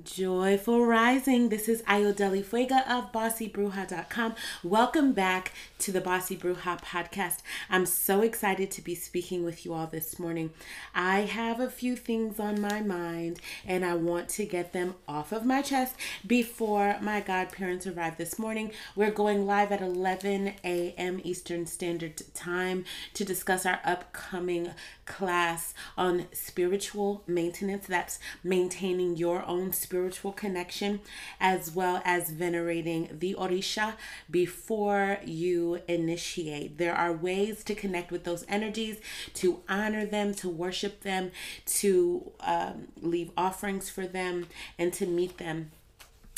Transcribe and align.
Joyful 0.00 0.86
Rising. 0.86 1.50
This 1.50 1.68
is 1.68 1.82
Ayodeli 1.82 2.42
Fuega 2.42 2.88
of 2.88 3.12
BossyBruja.com. 3.12 4.34
Welcome 4.64 5.12
back 5.12 5.52
to 5.80 5.92
the 5.92 6.00
Bossy 6.00 6.34
Bruja 6.34 6.80
podcast. 6.80 7.40
I'm 7.68 7.84
so 7.84 8.22
excited 8.22 8.70
to 8.70 8.80
be 8.80 8.94
speaking 8.94 9.44
with 9.44 9.66
you 9.66 9.74
all 9.74 9.86
this 9.86 10.18
morning. 10.18 10.48
I 10.94 11.20
have 11.20 11.60
a 11.60 11.68
few 11.68 11.94
things 11.94 12.40
on 12.40 12.58
my 12.58 12.80
mind 12.80 13.38
and 13.66 13.84
I 13.84 13.92
want 13.92 14.30
to 14.30 14.46
get 14.46 14.72
them 14.72 14.94
off 15.06 15.30
of 15.30 15.44
my 15.44 15.60
chest 15.60 15.94
before 16.26 16.96
my 17.02 17.20
godparents 17.20 17.86
arrive 17.86 18.16
this 18.16 18.38
morning. 18.38 18.72
We're 18.96 19.10
going 19.10 19.44
live 19.44 19.72
at 19.72 19.82
11 19.82 20.54
a.m. 20.64 21.20
Eastern 21.22 21.66
Standard 21.66 22.22
Time 22.32 22.86
to 23.12 23.26
discuss 23.26 23.66
our 23.66 23.80
upcoming 23.84 24.70
class 25.04 25.74
on 25.96 26.26
spiritual 26.32 27.22
maintenance. 27.26 27.86
That's 27.86 28.18
maintaining 28.42 29.16
your 29.16 29.44
own 29.46 29.72
spiritual 29.72 30.32
connection 30.32 31.00
as 31.40 31.74
well 31.74 32.00
as 32.04 32.30
venerating 32.30 33.08
the 33.12 33.34
Orisha 33.38 33.94
before 34.30 35.18
you 35.24 35.80
initiate. 35.88 36.78
There 36.78 36.94
are 36.94 37.12
ways 37.12 37.64
to 37.64 37.74
connect 37.74 38.10
with 38.10 38.24
those 38.24 38.44
energies, 38.48 38.98
to 39.34 39.60
honor 39.68 40.06
them, 40.06 40.34
to 40.34 40.48
worship 40.48 41.02
them, 41.02 41.32
to 41.66 42.32
um, 42.40 42.88
leave 43.00 43.30
offerings 43.36 43.90
for 43.90 44.06
them, 44.06 44.46
and 44.78 44.92
to 44.94 45.06
meet 45.06 45.38
them 45.38 45.70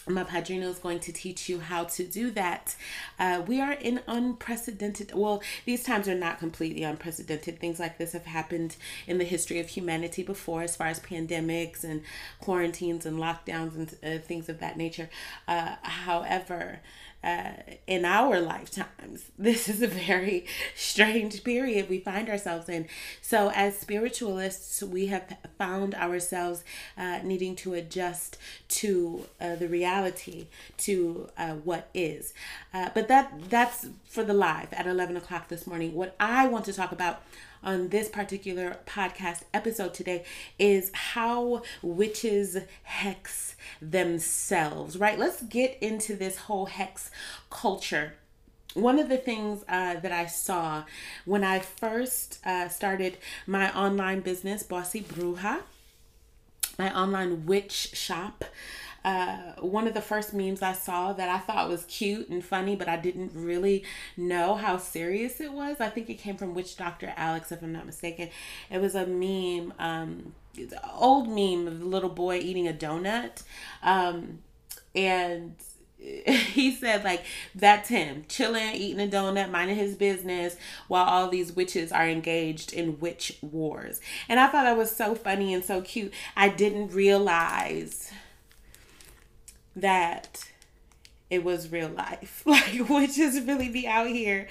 my 0.07 0.25
padrino 0.25 0.69
is 0.69 0.79
going 0.79 1.01
to 1.01 1.13
teach 1.13 1.49
you 1.49 1.61
how 1.61 1.85
to 1.85 2.05
do 2.05 2.31
that. 2.33 2.77
Uh, 3.19 3.43
we 3.47 3.61
are 3.61 3.73
in 3.73 4.01
unprecedented, 4.07 5.12
well, 5.15 5.43
these 5.65 5.83
times 5.83 6.09
are 6.09 6.15
not 6.15 6.39
completely 6.39 6.83
unprecedented. 6.83 7.59
Things 7.59 7.81
like 7.81 7.99
this 7.99 8.12
have 8.12 8.27
happened 8.27 8.77
in 9.07 9.19
the 9.19 9.25
history 9.25 9.61
of 9.61 9.69
humanity 9.69 10.23
before, 10.23 10.62
as 10.62 10.77
far 10.77 10.89
as 10.89 11.01
pandemics 11.01 11.85
and 11.85 12.03
quarantines 12.41 13.07
and 13.07 13.19
lockdowns 13.19 13.75
and 13.75 13.97
uh, 14.05 14.23
things 14.23 14.48
of 14.48 14.61
that 14.61 14.77
nature. 14.77 15.09
Uh, 15.48 15.77
however, 15.83 16.81
uh, 17.24 17.53
in 17.86 18.05
our 18.05 18.41
lifetimes. 18.41 19.30
This 19.39 19.69
is 19.69 19.83
a 19.83 19.89
very 19.89 20.47
strange 20.75 21.44
period 21.44 21.89
we 21.89 21.98
find 21.98 22.28
ourselves 22.28 22.69
in. 22.69 22.86
So, 23.20 23.50
as 23.55 23.78
spiritualists, 23.78 24.83
we 24.83 25.06
have 25.06 25.36
found 25.58 25.94
ourselves 25.94 26.64
uh, 26.97 27.20
needing 27.22 27.56
to 27.56 27.75
adjust 27.75 28.39
to 28.81 29.27
uh, 29.41 29.56
the 29.56 29.69
reality, 29.69 30.47
to 30.78 31.28
uh, 31.36 31.55
what 31.69 31.89
is. 31.94 32.33
Uh, 32.72 32.91
but 32.94 33.08
that 33.08 33.50
that's 33.50 33.86
for 34.09 34.22
the 34.22 34.34
live 34.34 34.72
at 34.72 34.86
11 34.86 35.16
o'clock 35.16 35.48
this 35.48 35.66
morning. 35.66 35.94
What 35.94 36.14
I 36.20 36.47
want 36.47 36.64
to 36.66 36.72
talk 36.72 36.92
about 36.92 37.22
on 37.65 37.89
this 37.89 38.09
particular 38.09 38.79
podcast 38.87 39.43
episode 39.53 39.95
today 39.95 40.25
is 40.59 40.91
how 40.93 41.62
witches 41.83 42.59
hex 42.83 43.56
themselves, 43.81 44.97
right? 44.97 45.19
Let's 45.19 45.43
get 45.43 45.79
into 45.81 46.15
this 46.15 46.37
whole 46.37 46.67
hex 46.67 47.11
culture 47.51 48.15
one 48.75 48.98
of 48.98 49.09
the 49.09 49.17
things 49.17 49.65
uh, 49.69 50.01
that 50.01 50.12
I 50.12 50.27
saw 50.27 50.83
when 51.25 51.45
I 51.45 51.61
first 51.61 52.41
uh, 52.45 52.69
started 52.69 53.19
my 53.47 53.73
online 53.73 54.21
business, 54.21 54.65
Bossy 54.65 55.01
Bruja, 55.01 55.61
my 56.78 56.93
online 56.95 57.47
witch 57.47 57.95
shop, 57.95 58.45
uh, 59.05 59.36
one 59.60 59.86
of 59.86 59.94
the 59.94 60.00
first 60.00 60.33
memes 60.33 60.62
I 60.62 60.72
saw 60.72 61.12
that 61.12 61.28
I 61.28 61.38
thought 61.38 61.69
was 61.69 61.84
cute 61.84 62.28
and 62.30 62.42
funny, 62.42 62.74
but 62.74 62.88
I 62.88 62.97
didn't 62.97 63.33
really 63.34 63.84
know 64.16 64.55
how 64.55 64.78
serious 64.78 65.41
it 65.41 65.52
was. 65.52 65.77
I 65.80 65.91
think 65.91 66.08
it 66.08 66.14
came 66.14 66.36
from 66.36 66.55
Witch 66.55 66.77
Doctor 66.77 67.12
Alex, 67.16 67.52
if 67.52 67.62
I'm 67.62 67.72
not 67.72 67.84
mistaken. 67.84 68.30
It 68.70 68.80
was 68.80 68.94
a 68.94 69.06
meme, 69.06 69.75
um, 69.78 70.34
old 70.94 71.28
meme 71.28 71.69
of 71.69 71.80
the 71.80 71.86
little 71.86 72.08
boy 72.08 72.38
eating 72.38 72.66
a 72.66 72.72
donut, 72.72 73.42
um, 73.82 74.38
and 74.94 75.55
he 76.27 76.75
said 76.75 77.02
like 77.02 77.25
that's 77.55 77.88
him 77.88 78.27
chilling 78.28 78.75
eating 78.75 79.00
a 79.00 79.10
donut 79.10 79.50
minding 79.50 79.77
his 79.77 79.94
business 79.94 80.56
while 80.86 81.05
all 81.05 81.30
these 81.30 81.53
witches 81.53 81.91
are 81.93 82.06
engaged 82.06 82.75
in 82.75 83.00
witch 83.00 83.38
wars 83.41 84.03
and 84.28 84.38
i 84.38 84.47
thought 84.47 84.64
that 84.64 84.76
was 84.76 84.94
so 84.94 85.14
funny 85.14 85.54
and 85.54 85.64
so 85.64 85.81
cute 85.81 86.12
i 86.37 86.47
didn't 86.47 86.88
realize 86.88 88.10
that 89.77 90.51
it 91.31 91.43
was 91.43 91.71
real 91.71 91.89
life. 91.89 92.43
Like, 92.47 92.89
witches 92.89 93.41
really 93.41 93.69
be 93.69 93.87
out 93.87 94.09
here 94.09 94.49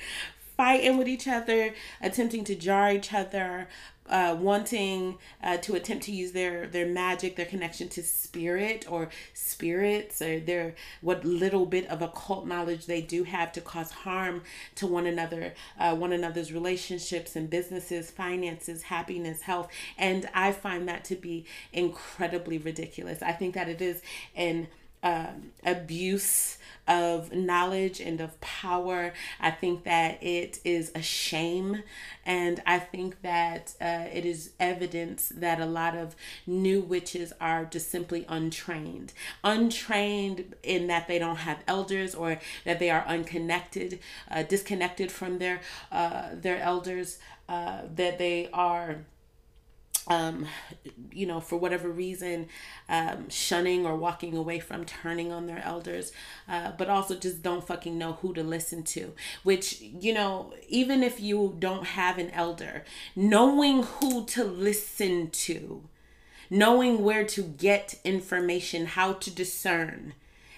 fighting 0.57 0.97
with 0.97 1.07
each 1.07 1.27
other, 1.27 1.73
attempting 2.01 2.43
to 2.45 2.55
jar 2.55 2.91
each 2.91 3.13
other, 3.13 3.67
uh, 4.09 4.35
wanting 4.37 5.17
uh, 5.41 5.57
to 5.57 5.75
attempt 5.75 6.03
to 6.03 6.11
use 6.11 6.33
their 6.33 6.67
their 6.67 6.85
magic, 6.85 7.35
their 7.35 7.45
connection 7.45 7.87
to 7.87 8.03
spirit 8.03 8.85
or 8.89 9.09
spirits, 9.33 10.21
or 10.21 10.39
their 10.39 10.75
what 11.01 11.23
little 11.23 11.65
bit 11.65 11.87
of 11.87 12.01
occult 12.01 12.45
knowledge 12.45 12.85
they 12.85 13.01
do 13.01 13.23
have 13.23 13.51
to 13.53 13.61
cause 13.61 13.91
harm 13.91 14.43
to 14.75 14.85
one 14.85 15.05
another, 15.05 15.53
uh, 15.79 15.95
one 15.95 16.11
another's 16.11 16.51
relationships 16.51 17.35
and 17.35 17.49
businesses, 17.49 18.11
finances, 18.11 18.83
happiness, 18.83 19.41
health, 19.41 19.69
and 19.97 20.29
I 20.33 20.51
find 20.51 20.87
that 20.89 21.05
to 21.05 21.15
be 21.15 21.45
incredibly 21.71 22.57
ridiculous. 22.57 23.21
I 23.21 23.31
think 23.31 23.55
that 23.55 23.69
it 23.69 23.81
is 23.81 24.01
an 24.35 24.67
um, 25.03 25.51
abuse 25.65 26.57
of 26.87 27.33
knowledge 27.33 27.99
and 28.01 28.19
of 28.19 28.39
power. 28.41 29.13
I 29.39 29.51
think 29.51 29.83
that 29.83 30.21
it 30.21 30.59
is 30.63 30.91
a 30.95 31.01
shame. 31.01 31.83
And 32.25 32.61
I 32.65 32.79
think 32.79 33.21
that 33.21 33.73
uh, 33.79 34.05
it 34.11 34.25
is 34.25 34.51
evidence 34.59 35.31
that 35.35 35.59
a 35.59 35.65
lot 35.65 35.95
of 35.95 36.15
new 36.45 36.81
witches 36.81 37.33
are 37.39 37.65
just 37.65 37.89
simply 37.89 38.25
untrained. 38.27 39.13
Untrained 39.43 40.55
in 40.63 40.87
that 40.87 41.07
they 41.07 41.19
don't 41.19 41.37
have 41.37 41.63
elders 41.67 42.15
or 42.15 42.39
that 42.65 42.79
they 42.79 42.89
are 42.89 43.05
unconnected, 43.05 43.99
uh, 44.29 44.43
disconnected 44.43 45.11
from 45.11 45.39
their, 45.39 45.61
uh, 45.91 46.29
their 46.33 46.59
elders, 46.59 47.19
uh, 47.47 47.81
that 47.95 48.17
they 48.17 48.49
are 48.53 48.97
um, 50.07 50.47
you 51.11 51.25
know, 51.25 51.39
for 51.39 51.57
whatever 51.57 51.89
reason, 51.89 52.49
um, 52.89 53.29
shunning 53.29 53.85
or 53.85 53.95
walking 53.95 54.35
away 54.35 54.59
from 54.59 54.85
turning 54.85 55.31
on 55.31 55.47
their 55.47 55.61
elders, 55.63 56.11
uh, 56.49 56.71
but 56.77 56.89
also 56.89 57.15
just 57.15 57.41
don't 57.41 57.65
fucking 57.65 57.97
know 57.97 58.13
who 58.13 58.33
to 58.33 58.43
listen 58.43 58.83
to. 58.83 59.13
Which, 59.43 59.81
you 59.81 60.13
know, 60.13 60.53
even 60.67 61.03
if 61.03 61.19
you 61.19 61.55
don't 61.59 61.85
have 61.85 62.17
an 62.17 62.31
elder, 62.31 62.83
knowing 63.15 63.83
who 63.83 64.25
to 64.25 64.43
listen 64.43 65.29
to, 65.31 65.83
knowing 66.49 67.03
where 67.03 67.25
to 67.25 67.41
get 67.41 67.99
information, 68.03 68.85
how 68.85 69.13
to 69.13 69.31
discern. 69.31 70.13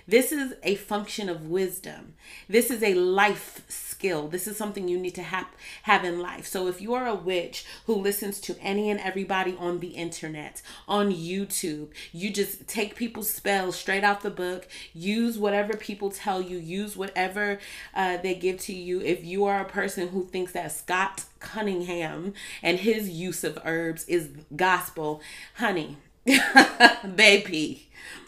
This 0.08 0.32
is 0.32 0.54
a 0.62 0.76
function 0.76 1.30
of 1.30 1.48
wisdom. 1.48 2.14
This 2.48 2.70
is 2.70 2.84
a 2.84 2.94
life 2.94 3.64
skill. 3.68 4.28
This 4.28 4.48
is 4.48 4.56
something 4.56 4.88
you 4.88 5.00
need 5.00 5.16
to 5.16 5.24
have 5.24 5.48
have 5.84 6.04
in 6.04 6.20
life. 6.20 6.46
So 6.46 6.68
if 6.68 6.80
you 6.80 6.94
are 6.94 7.08
a 7.08 7.16
witch 7.16 7.66
who 7.88 7.96
listens 7.96 8.40
to 8.42 8.56
any 8.62 8.90
and 8.92 9.00
everybody 9.00 9.56
on 9.58 9.80
the 9.80 9.90
internet, 9.90 10.62
on 10.88 11.12
YouTube, 11.12 11.90
you 12.12 12.30
just 12.30 12.68
take 12.68 12.96
people's 12.96 13.30
spells 13.32 13.76
straight 13.76 14.04
out 14.04 14.22
the 14.22 14.30
book, 14.30 14.68
use 14.94 15.40
whatever 15.40 15.76
people 15.76 16.12
tell 16.12 16.40
you, 16.40 16.58
use 16.58 16.96
whatever 16.96 17.60
uh, 17.96 18.18
they 18.18 18.36
give 18.36 18.60
to 18.60 18.74
you. 18.74 19.02
If 19.02 19.24
you 19.24 19.46
are 19.46 19.62
a 19.62 19.66
person 19.66 20.10
who 20.10 20.26
thinks 20.26 20.52
that 20.52 20.72
Scott 20.72 21.24
Cunningham 21.40 22.34
and 22.62 22.80
his 22.80 23.10
use 23.10 23.44
of 23.44 23.58
herbs 23.66 24.04
is 24.06 24.30
gospel, 24.56 25.22
honey, 25.56 25.98
baby. 27.16 27.88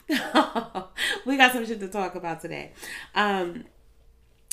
we 1.26 1.38
got 1.38 1.52
some 1.52 1.66
shit 1.66 1.80
to 1.80 1.88
talk 1.88 2.16
about 2.16 2.42
today. 2.42 2.72
Um, 3.16 3.66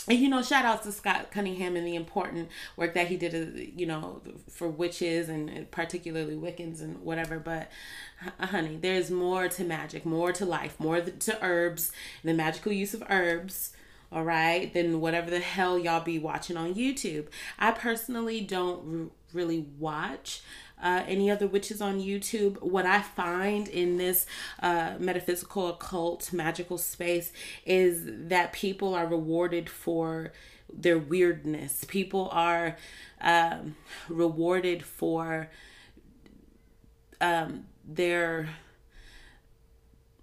and 0.08 0.18
you 0.18 0.28
know 0.28 0.42
shout 0.42 0.64
out 0.64 0.82
to 0.82 0.92
scott 0.92 1.30
cunningham 1.30 1.76
and 1.76 1.86
the 1.86 1.94
important 1.94 2.48
work 2.76 2.94
that 2.94 3.08
he 3.08 3.16
did 3.16 3.34
uh, 3.34 3.62
you 3.74 3.86
know 3.86 4.20
for 4.50 4.68
witches 4.68 5.28
and 5.28 5.70
particularly 5.70 6.34
wiccans 6.34 6.80
and 6.80 7.00
whatever 7.02 7.38
but 7.38 7.70
honey 8.40 8.76
there's 8.80 9.10
more 9.10 9.48
to 9.48 9.64
magic 9.64 10.04
more 10.04 10.32
to 10.32 10.44
life 10.44 10.78
more 10.78 11.00
to 11.00 11.38
herbs 11.44 11.92
the 12.22 12.34
magical 12.34 12.72
use 12.72 12.94
of 12.94 13.02
herbs 13.08 13.72
all 14.12 14.24
right 14.24 14.72
than 14.74 15.00
whatever 15.00 15.30
the 15.30 15.40
hell 15.40 15.78
y'all 15.78 16.00
be 16.00 16.18
watching 16.18 16.56
on 16.56 16.74
youtube 16.74 17.26
i 17.58 17.70
personally 17.70 18.40
don't 18.40 19.10
really 19.32 19.66
watch 19.78 20.42
uh, 20.82 21.02
any 21.06 21.30
other 21.30 21.46
witches 21.46 21.80
on 21.80 22.00
YouTube. 22.00 22.60
What 22.62 22.86
I 22.86 23.00
find 23.02 23.68
in 23.68 23.96
this 23.96 24.26
uh, 24.62 24.94
metaphysical, 24.98 25.68
occult, 25.68 26.32
magical 26.32 26.78
space 26.78 27.32
is 27.64 28.02
that 28.28 28.52
people 28.52 28.94
are 28.94 29.06
rewarded 29.06 29.70
for 29.70 30.32
their 30.72 30.98
weirdness. 30.98 31.84
People 31.84 32.28
are 32.32 32.76
um, 33.20 33.76
rewarded 34.08 34.84
for 34.84 35.48
um, 37.20 37.64
their 37.86 38.48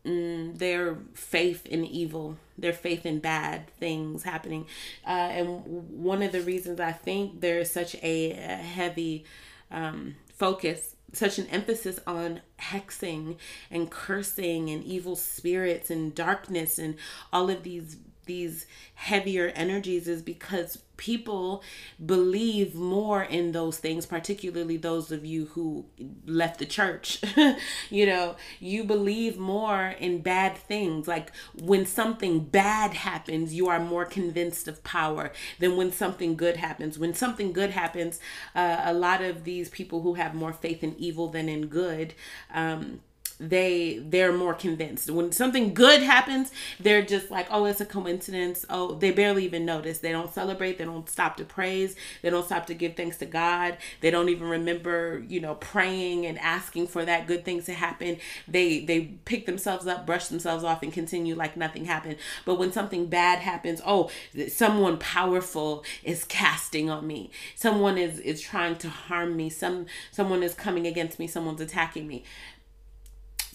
mm, 0.06 0.58
their 0.58 0.98
faith 1.14 1.66
in 1.66 1.86
evil, 1.86 2.38
their 2.58 2.74
faith 2.74 3.06
in 3.06 3.20
bad 3.20 3.68
things 3.78 4.24
happening. 4.24 4.66
Uh, 5.06 5.10
and 5.10 5.66
one 5.66 6.22
of 6.22 6.32
the 6.32 6.42
reasons 6.42 6.80
I 6.80 6.92
think 6.92 7.42
there 7.42 7.60
is 7.60 7.72
such 7.72 7.96
a, 7.96 8.32
a 8.32 8.56
heavy 8.56 9.26
um, 9.72 10.16
focus 10.42 10.96
such 11.14 11.38
an 11.38 11.46
emphasis 11.48 12.00
on 12.08 12.42
hexing 12.60 13.38
and 13.70 13.92
cursing 13.92 14.72
and 14.72 14.84
evil 14.84 15.16
spirits 15.16 15.92
and 15.92 16.16
darkness 16.16 16.80
and 16.80 16.96
all 17.32 17.52
of 17.52 17.62
these 17.62 17.98
these 18.26 18.66
heavier 18.96 19.50
energies 19.50 20.08
is 20.08 20.24
because 20.24 20.78
people 21.02 21.64
believe 22.06 22.76
more 22.76 23.24
in 23.24 23.52
those 23.54 23.80
things 23.80 24.06
particularly 24.06 24.78
those 24.78 25.12
of 25.12 25.26
you 25.26 25.48
who 25.48 25.84
left 26.28 26.60
the 26.60 26.66
church. 26.66 27.20
You 27.90 28.06
know 28.06 28.36
you 28.60 28.84
believe 28.84 29.38
more 29.38 29.96
in 30.00 30.22
bad 30.22 30.56
things. 30.56 31.08
Like 31.08 31.32
when 31.60 31.86
something 31.86 32.46
bad 32.46 32.94
happens 32.94 33.54
you 33.54 33.68
are 33.68 33.80
more 33.80 34.06
convinced 34.06 34.68
of 34.68 34.84
power 34.84 35.32
than 35.60 35.76
when 35.76 35.92
something 35.92 36.36
good 36.36 36.58
happens. 36.58 37.00
When 37.00 37.14
something 37.14 37.52
good 37.52 37.72
happens 37.72 38.20
uh, 38.56 38.82
a 38.84 38.94
lot 38.94 39.22
of 39.22 39.44
these 39.44 39.70
people 39.70 40.02
who 40.04 40.14
have 40.14 40.36
more 40.36 40.54
faith 40.54 40.84
in 40.84 40.96
evil 40.98 41.28
than 41.30 41.50
in 41.50 41.68
good 41.68 42.14
um, 42.54 43.02
they 43.42 44.00
they're 44.06 44.32
more 44.32 44.54
convinced. 44.54 45.10
When 45.10 45.32
something 45.32 45.74
good 45.74 46.02
happens 46.04 46.52
they're 46.80 47.02
just 47.02 47.32
like 47.32 47.48
oh 47.50 47.66
it's 47.66 47.82
a 47.82 47.86
coincidence. 47.86 48.66
Oh 48.70 48.94
they 48.94 49.12
barely 49.12 49.46
even 49.46 49.66
notice. 49.66 49.98
They 49.98 50.12
don't 50.12 50.32
celebrate. 50.32 50.78
They 50.78 50.86
don't 50.86 51.10
stop 51.10 51.38
to 51.38 51.44
praise. 51.44 51.96
They 52.22 52.30
don't 52.30 52.46
stop 52.46 52.68
to 52.68 52.76
give 52.76 52.96
thanks 52.96 53.18
to 53.18 53.26
god. 53.26 53.78
They 54.02 54.12
don't 54.12 54.30
even 54.30 54.48
remember 54.48 55.24
you 55.28 55.40
know 55.40 55.56
praying 55.56 56.26
and 56.28 56.38
asking 56.40 56.88
for 56.88 57.04
that 57.06 57.26
good 57.26 57.44
thing 57.44 57.64
to 57.64 57.74
happen. 57.74 58.18
They 58.48 58.86
they 58.86 59.02
pick 59.26 59.48
themselves 59.48 59.88
up 59.88 60.06
brush 60.06 60.28
themselves 60.28 60.64
off 60.64 60.84
and 60.84 60.94
continue 60.94 61.34
like 61.34 61.58
nothing 61.58 61.86
happened. 61.86 62.18
But 62.46 62.60
when 62.60 62.72
something 62.72 63.08
bad 63.08 63.40
happens 63.40 63.82
oh 63.86 64.12
someone 64.50 64.98
powerful 64.98 65.84
is 66.04 66.26
casting 66.26 66.92
on 66.92 67.08
me. 67.08 67.32
Someone 67.56 67.98
is 67.98 68.20
is 68.20 68.40
trying 68.40 68.76
to 68.78 68.90
harm 68.90 69.36
me. 69.36 69.50
Some 69.50 69.88
someone 70.12 70.44
is 70.44 70.54
coming 70.54 70.86
against 70.86 71.18
me. 71.18 71.26
Someone's 71.26 71.62
attacking 71.62 72.08
me 72.08 72.24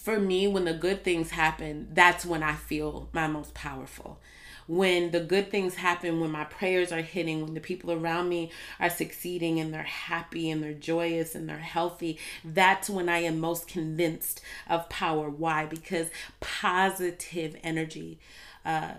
for 0.07 0.21
me, 0.21 0.47
when 0.47 0.63
the 0.63 0.73
good 0.73 1.03
things 1.03 1.31
happen, 1.31 1.89
that's 1.91 2.25
when 2.25 2.41
I 2.41 2.53
feel 2.53 3.09
my 3.11 3.27
most 3.27 3.53
powerful. 3.53 4.21
When 4.67 5.11
the 5.11 5.19
good 5.19 5.49
things 5.49 5.75
happen, 5.75 6.19
when 6.19 6.31
my 6.31 6.43
prayers 6.43 6.91
are 6.91 7.01
hitting, 7.01 7.41
when 7.41 7.53
the 7.53 7.59
people 7.59 7.91
around 7.91 8.29
me 8.29 8.51
are 8.79 8.89
succeeding 8.89 9.59
and 9.59 9.73
they're 9.73 9.83
happy 9.83 10.49
and 10.49 10.61
they're 10.61 10.73
joyous 10.73 11.35
and 11.35 11.47
they're 11.47 11.57
healthy, 11.57 12.19
that's 12.43 12.89
when 12.89 13.09
I 13.09 13.19
am 13.19 13.39
most 13.39 13.67
convinced 13.67 14.41
of 14.69 14.89
power. 14.89 15.29
Why? 15.29 15.65
Because 15.65 16.09
positive 16.39 17.55
energy. 17.63 18.19
Uh, 18.65 18.95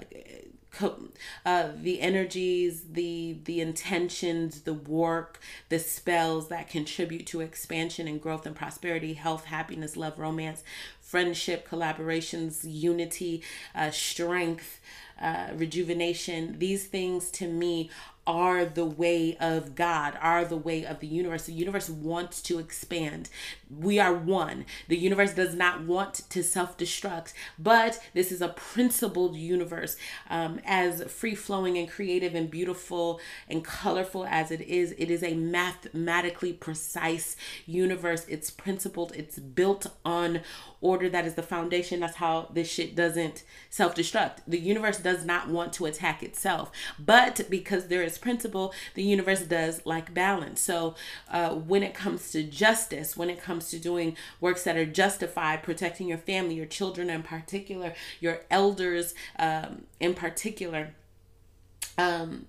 uh, 1.44 1.68
the 1.76 2.00
energies, 2.00 2.82
the 2.92 3.36
the 3.44 3.60
intentions, 3.60 4.62
the 4.62 4.74
work, 4.74 5.40
the 5.68 5.78
spells 5.78 6.48
that 6.48 6.68
contribute 6.68 7.26
to 7.26 7.40
expansion 7.40 8.06
and 8.06 8.20
growth 8.20 8.46
and 8.46 8.54
prosperity, 8.54 9.14
health, 9.14 9.46
happiness, 9.46 9.96
love, 9.96 10.18
romance, 10.18 10.62
friendship, 11.00 11.68
collaborations, 11.68 12.60
unity, 12.64 13.42
uh, 13.74 13.90
strength, 13.90 14.80
uh, 15.20 15.48
rejuvenation. 15.54 16.58
These 16.58 16.86
things 16.86 17.30
to 17.32 17.48
me 17.48 17.90
are 18.28 18.66
the 18.66 18.84
way 18.84 19.38
of 19.40 19.75
God, 19.75 20.16
are 20.20 20.44
the 20.44 20.56
way 20.56 20.84
of 20.84 21.00
the 21.00 21.06
universe. 21.06 21.46
The 21.46 21.54
universe 21.54 21.88
wants 21.88 22.42
to 22.42 22.58
expand. 22.58 23.30
We 23.70 23.98
are 23.98 24.12
one. 24.12 24.66
The 24.86 24.98
universe 24.98 25.32
does 25.32 25.54
not 25.54 25.84
want 25.84 26.14
to 26.28 26.42
self 26.44 26.76
destruct, 26.76 27.32
but 27.58 27.98
this 28.12 28.30
is 28.30 28.42
a 28.42 28.48
principled 28.48 29.34
universe. 29.34 29.96
Um, 30.28 30.60
as 30.66 31.02
free 31.04 31.34
flowing 31.34 31.78
and 31.78 31.88
creative 31.88 32.34
and 32.34 32.50
beautiful 32.50 33.19
and 33.48 33.64
colorful 33.64 34.26
as 34.26 34.50
it 34.50 34.60
is, 34.60 34.94
it 34.98 35.10
is 35.10 35.22
a 35.22 35.34
mathematically 35.34 36.52
precise 36.52 37.34
universe. 37.64 38.26
It's 38.28 38.50
principled, 38.50 39.12
it's 39.16 39.38
built 39.38 39.86
on 40.04 40.42
order 40.80 41.08
that 41.08 41.26
is 41.26 41.34
the 41.34 41.42
foundation. 41.42 42.00
That's 42.00 42.16
how 42.16 42.50
this 42.52 42.70
shit 42.70 42.94
doesn't 42.94 43.42
self 43.70 43.94
destruct. 43.94 44.38
The 44.46 44.60
universe 44.60 44.98
does 44.98 45.25
not 45.25 45.48
want 45.48 45.72
to 45.75 45.86
attack 45.86 46.22
itself, 46.22 46.70
but 46.98 47.40
because 47.48 47.86
there 47.86 48.02
is 48.02 48.17
principle, 48.18 48.74
the 48.94 49.02
universe 49.02 49.42
does 49.42 49.84
like 49.84 50.12
balance. 50.12 50.60
So 50.60 50.94
uh, 51.30 51.54
when 51.54 51.82
it 51.82 51.94
comes 51.94 52.30
to 52.32 52.42
justice, 52.42 53.16
when 53.16 53.30
it 53.30 53.40
comes 53.40 53.70
to 53.70 53.78
doing 53.78 54.16
works 54.40 54.64
that 54.64 54.76
are 54.76 54.86
justified, 54.86 55.62
protecting 55.62 56.08
your 56.08 56.18
family, 56.18 56.54
your 56.54 56.66
children 56.66 57.10
in 57.10 57.22
particular, 57.22 57.94
your 58.20 58.40
elders 58.50 59.14
um, 59.38 59.84
in 60.00 60.14
particular, 60.14 60.94
um, 61.96 62.46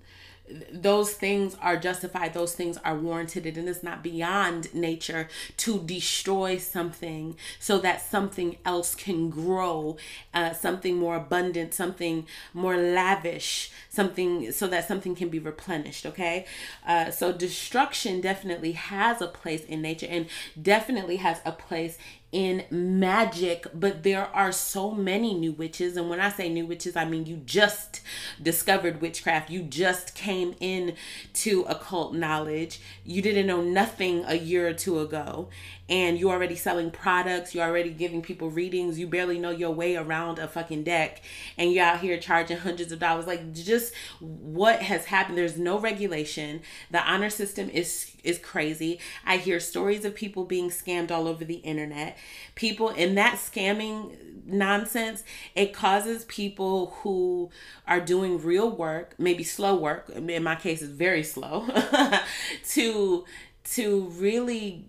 those 0.72 1.12
things 1.12 1.56
are 1.60 1.76
justified 1.76 2.34
those 2.34 2.54
things 2.54 2.76
are 2.78 2.96
warranted 2.96 3.46
and 3.46 3.68
it's 3.68 3.82
not 3.82 4.02
beyond 4.02 4.72
nature 4.74 5.28
to 5.56 5.80
destroy 5.80 6.56
something 6.56 7.36
so 7.58 7.78
that 7.78 8.00
something 8.00 8.56
else 8.64 8.94
can 8.94 9.30
grow 9.30 9.96
uh, 10.34 10.52
something 10.52 10.96
more 10.96 11.16
abundant 11.16 11.72
something 11.74 12.26
more 12.52 12.76
lavish 12.76 13.70
something 13.88 14.50
so 14.52 14.66
that 14.66 14.86
something 14.86 15.14
can 15.14 15.28
be 15.28 15.38
replenished 15.38 16.06
okay? 16.06 16.44
Uh, 16.86 17.10
so 17.10 17.32
destruction 17.32 18.20
definitely 18.20 18.72
has 18.72 19.20
a 19.20 19.26
place 19.26 19.64
in 19.64 19.82
nature 19.82 20.06
and 20.08 20.26
definitely 20.60 21.16
has 21.16 21.40
a 21.44 21.52
place 21.52 21.98
in 22.32 22.64
magic, 22.70 23.66
but 23.74 24.02
there 24.02 24.26
are 24.26 24.52
so 24.52 24.92
many 24.92 25.34
new 25.34 25.52
witches. 25.52 25.96
And 25.96 26.08
when 26.08 26.20
I 26.20 26.30
say 26.30 26.48
new 26.48 26.66
witches, 26.66 26.96
I 26.96 27.04
mean 27.04 27.26
you 27.26 27.36
just 27.38 28.00
discovered 28.40 29.00
witchcraft. 29.00 29.50
You 29.50 29.62
just 29.62 30.14
came 30.14 30.54
in 30.60 30.94
to 31.34 31.62
occult 31.68 32.14
knowledge. 32.14 32.80
You 33.04 33.20
didn't 33.20 33.46
know 33.46 33.62
nothing 33.62 34.24
a 34.26 34.36
year 34.36 34.68
or 34.68 34.72
two 34.72 35.00
ago 35.00 35.48
and 35.90 36.18
you're 36.18 36.30
already 36.30 36.54
selling 36.54 36.92
products, 36.92 37.52
you're 37.52 37.66
already 37.66 37.90
giving 37.90 38.22
people 38.22 38.48
readings, 38.48 38.98
you 38.98 39.08
barely 39.08 39.38
know 39.38 39.50
your 39.50 39.72
way 39.72 39.96
around 39.96 40.38
a 40.38 40.46
fucking 40.46 40.84
deck, 40.84 41.20
and 41.58 41.72
you're 41.72 41.84
out 41.84 41.98
here 41.98 42.16
charging 42.16 42.58
hundreds 42.58 42.92
of 42.92 43.00
dollars. 43.00 43.26
Like 43.26 43.52
just 43.52 43.92
what 44.20 44.82
has 44.82 45.06
happened. 45.06 45.36
There's 45.36 45.58
no 45.58 45.80
regulation. 45.80 46.62
The 46.92 47.02
honor 47.02 47.28
system 47.28 47.68
is 47.68 48.09
is 48.24 48.38
crazy. 48.38 48.98
I 49.24 49.36
hear 49.36 49.60
stories 49.60 50.04
of 50.04 50.14
people 50.14 50.44
being 50.44 50.70
scammed 50.70 51.10
all 51.10 51.26
over 51.26 51.44
the 51.44 51.56
internet. 51.56 52.16
People 52.54 52.90
in 52.90 53.14
that 53.16 53.34
scamming 53.36 54.16
nonsense, 54.46 55.22
it 55.54 55.72
causes 55.72 56.24
people 56.26 56.96
who 57.02 57.50
are 57.86 58.00
doing 58.00 58.40
real 58.40 58.70
work, 58.70 59.14
maybe 59.18 59.44
slow 59.44 59.76
work, 59.76 60.10
in 60.10 60.42
my 60.42 60.56
case 60.56 60.82
is 60.82 60.90
very 60.90 61.22
slow, 61.22 61.66
to 62.68 63.24
to 63.62 64.04
really 64.16 64.86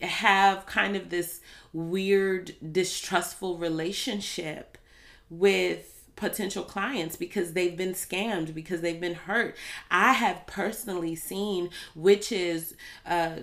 have 0.00 0.66
kind 0.66 0.96
of 0.96 1.10
this 1.10 1.40
weird, 1.72 2.54
distrustful 2.72 3.56
relationship 3.58 4.78
with 5.30 5.97
potential 6.18 6.64
clients 6.64 7.16
because 7.16 7.52
they've 7.52 7.76
been 7.76 7.92
scammed 7.92 8.54
because 8.54 8.80
they've 8.80 9.00
been 9.00 9.14
hurt 9.14 9.56
i 9.90 10.12
have 10.12 10.46
personally 10.46 11.14
seen 11.14 11.70
witches 11.94 12.74
uh 13.06 13.36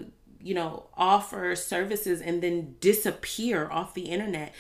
you 0.45 0.53
know, 0.53 0.85
offer 0.95 1.55
services 1.55 2.21
and 2.21 2.43
then 2.43 2.75
disappear 2.79 3.67
off 3.71 3.95
the 3.95 4.03
internet, 4.03 4.53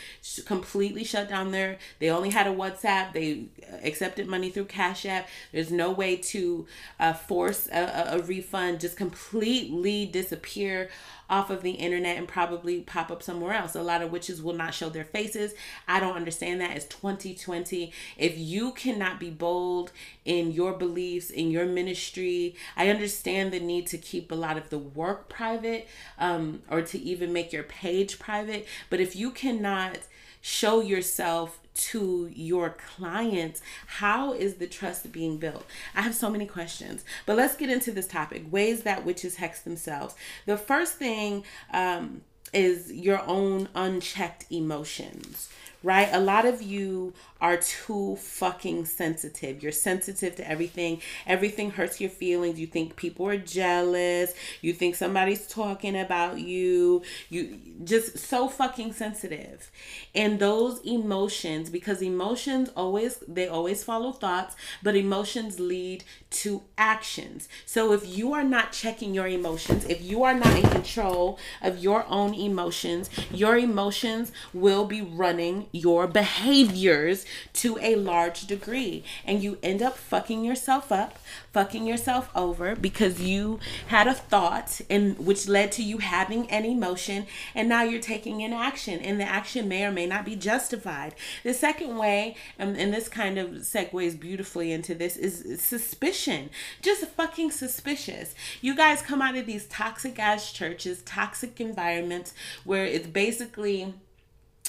completely 0.43 1.03
shut 1.03 1.29
down 1.29 1.51
their. 1.51 1.77
They 1.99 2.09
only 2.09 2.31
had 2.31 2.47
a 2.47 2.49
WhatsApp. 2.49 3.13
They 3.13 3.49
accepted 3.83 4.25
money 4.25 4.49
through 4.49 4.65
Cash 4.65 5.05
App. 5.05 5.29
There's 5.51 5.71
no 5.71 5.91
way 5.91 6.15
to 6.15 6.65
uh, 6.99 7.13
force 7.13 7.69
a, 7.71 8.15
a 8.15 8.19
refund. 8.23 8.79
Just 8.79 8.97
completely 8.97 10.07
disappear 10.07 10.89
off 11.29 11.49
of 11.49 11.61
the 11.61 11.71
internet 11.71 12.17
and 12.17 12.27
probably 12.27 12.81
pop 12.81 13.11
up 13.11 13.23
somewhere 13.23 13.53
else. 13.53 13.75
A 13.75 13.81
lot 13.81 14.01
of 14.01 14.11
witches 14.11 14.41
will 14.41 14.53
not 14.53 14.73
show 14.73 14.89
their 14.89 15.03
faces. 15.03 15.53
I 15.87 15.99
don't 15.99 16.15
understand 16.15 16.61
that. 16.61 16.75
It's 16.75 16.85
2020. 16.85 17.91
If 18.17 18.37
you 18.37 18.71
cannot 18.71 19.19
be 19.19 19.29
bold 19.29 19.91
in 20.23 20.51
your 20.51 20.73
beliefs, 20.73 21.29
in 21.29 21.51
your 21.51 21.65
ministry, 21.65 22.55
I 22.75 22.89
understand 22.89 23.51
the 23.51 23.59
need 23.59 23.87
to 23.87 23.97
keep 23.97 24.31
a 24.31 24.35
lot 24.35 24.57
of 24.57 24.69
the 24.69 24.79
work 24.79 25.29
private 25.29 25.87
um, 26.17 26.61
or 26.69 26.81
to 26.81 26.99
even 26.99 27.33
make 27.33 27.51
your 27.51 27.63
page 27.63 28.19
private. 28.19 28.67
But 28.89 28.99
if 28.99 29.15
you 29.15 29.31
cannot 29.31 29.99
show 30.41 30.79
yourself 30.79 31.59
to 31.75 32.29
your 32.33 32.71
clients 32.71 33.61
how 33.85 34.33
is 34.33 34.55
the 34.55 34.67
trust 34.67 35.11
being 35.11 35.37
built? 35.37 35.65
I 35.95 36.01
have 36.01 36.15
so 36.15 36.29
many 36.29 36.45
questions 36.45 37.03
but 37.25 37.35
let's 37.35 37.55
get 37.55 37.69
into 37.69 37.91
this 37.91 38.07
topic 38.07 38.51
ways 38.51 38.83
that 38.83 39.05
witches 39.05 39.35
hex 39.35 39.61
themselves. 39.61 40.15
The 40.45 40.57
first 40.57 40.93
thing 40.95 41.43
um, 41.73 42.21
is 42.53 42.91
your 42.91 43.21
own 43.27 43.69
unchecked 43.75 44.45
emotions 44.49 45.49
right? 45.85 46.09
A 46.11 46.19
lot 46.19 46.45
of 46.45 46.63
you 46.63 47.13
are 47.39 47.57
too 47.57 48.15
fucking 48.15 48.85
sensitive. 48.85 49.61
You're 49.61 49.71
sensitive 49.71 50.35
to 50.37 50.49
everything. 50.49 50.99
Everything 51.27 51.69
hurts 51.69 52.01
your 52.01 52.09
feelings. 52.09 52.59
You 52.59 52.65
think 52.65 52.95
people 52.95 53.27
are 53.27 53.37
jealous. 53.37 54.33
You 54.61 54.73
think 54.73 54.95
somebody's 54.95 55.45
talking 55.45 55.95
about 55.95 56.39
you. 56.39 57.03
You 57.29 57.59
just 57.83 58.17
so 58.17 58.47
fucking 58.47 58.93
sensitive. 58.93 59.69
And 60.15 60.39
those 60.39 60.79
emotions 60.81 61.69
because 61.69 62.01
emotions 62.01 62.71
always 62.75 63.19
they 63.27 63.47
always 63.47 63.83
follow 63.83 64.11
thoughts, 64.11 64.55
but 64.81 64.95
emotions 64.95 65.59
lead 65.59 66.03
to 66.31 66.63
actions. 66.79 67.47
So 67.67 67.93
if 67.93 68.07
you 68.07 68.33
are 68.33 68.43
not 68.43 68.71
checking 68.71 69.13
your 69.13 69.27
emotions, 69.27 69.85
if 69.85 70.01
you 70.01 70.23
are 70.23 70.33
not 70.33 70.55
in 70.57 70.67
control 70.67 71.37
of 71.61 71.77
your 71.77 72.05
own 72.07 72.33
emotions, 72.33 73.11
your 73.31 73.55
emotions 73.55 74.31
will 74.51 74.85
be 74.85 75.01
running 75.03 75.67
your 75.75 76.07
behaviors 76.07 77.25
to 77.53 77.77
a 77.81 77.95
large 77.95 78.47
degree. 78.47 79.03
And 79.25 79.43
you 79.43 79.57
end 79.61 79.81
up 79.81 79.97
fucking 79.97 80.43
yourself 80.43 80.91
up, 80.91 81.19
fucking 81.51 81.85
yourself 81.85 82.29
over 82.35 82.75
because 82.75 83.21
you 83.21 83.59
had 83.87 84.07
a 84.07 84.13
thought 84.13 84.81
and 84.89 85.17
which 85.19 85.47
led 85.47 85.71
to 85.73 85.83
you 85.83 85.97
having 85.97 86.49
an 86.49 86.65
emotion 86.65 87.25
and 87.53 87.67
now 87.67 87.83
you're 87.83 88.01
taking 88.01 88.43
an 88.43 88.53
action 88.53 88.99
and 88.99 89.19
the 89.19 89.25
action 89.25 89.67
may 89.67 89.83
or 89.85 89.91
may 89.91 90.05
not 90.05 90.25
be 90.25 90.35
justified. 90.35 91.15
The 91.43 91.53
second 91.53 91.97
way, 91.97 92.35
and, 92.57 92.77
and 92.77 92.93
this 92.93 93.09
kind 93.09 93.37
of 93.37 93.49
segues 93.49 94.19
beautifully 94.19 94.71
into 94.71 94.95
this, 94.95 95.17
is 95.17 95.61
suspicion. 95.61 96.49
Just 96.81 97.05
fucking 97.05 97.51
suspicious. 97.51 98.35
You 98.61 98.75
guys 98.75 99.01
come 99.01 99.21
out 99.21 99.35
of 99.35 99.45
these 99.45 99.65
toxic 99.67 100.19
ass 100.19 100.51
churches, 100.51 101.01
toxic 101.03 101.59
environments 101.59 102.33
where 102.63 102.85
it's 102.85 103.07
basically 103.07 103.93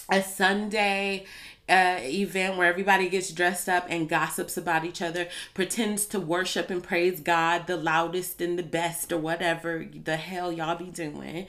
a 0.09 0.23
Sunday 0.23 1.27
uh, 1.69 1.99
event 2.01 2.57
where 2.57 2.69
everybody 2.69 3.09
gets 3.09 3.31
dressed 3.33 3.69
up 3.69 3.87
and 3.89 4.09
gossips 4.09 4.57
about 4.57 4.85
each 4.85 5.03
other, 5.03 5.29
pretends 5.53 6.07
to 6.07 6.21
worship 6.21 6.71
and 6.71 6.83
praise 6.83 7.21
God 7.21 7.67
the 7.67 7.77
loudest 7.77 8.41
and 8.41 8.59
the 8.59 8.63
best 8.63 9.13
or 9.13 9.19
whatever 9.19 9.85
the 10.05 10.17
hell 10.17 10.53
y'all 10.53 10.77
be 10.77 10.87
doing 10.87 11.47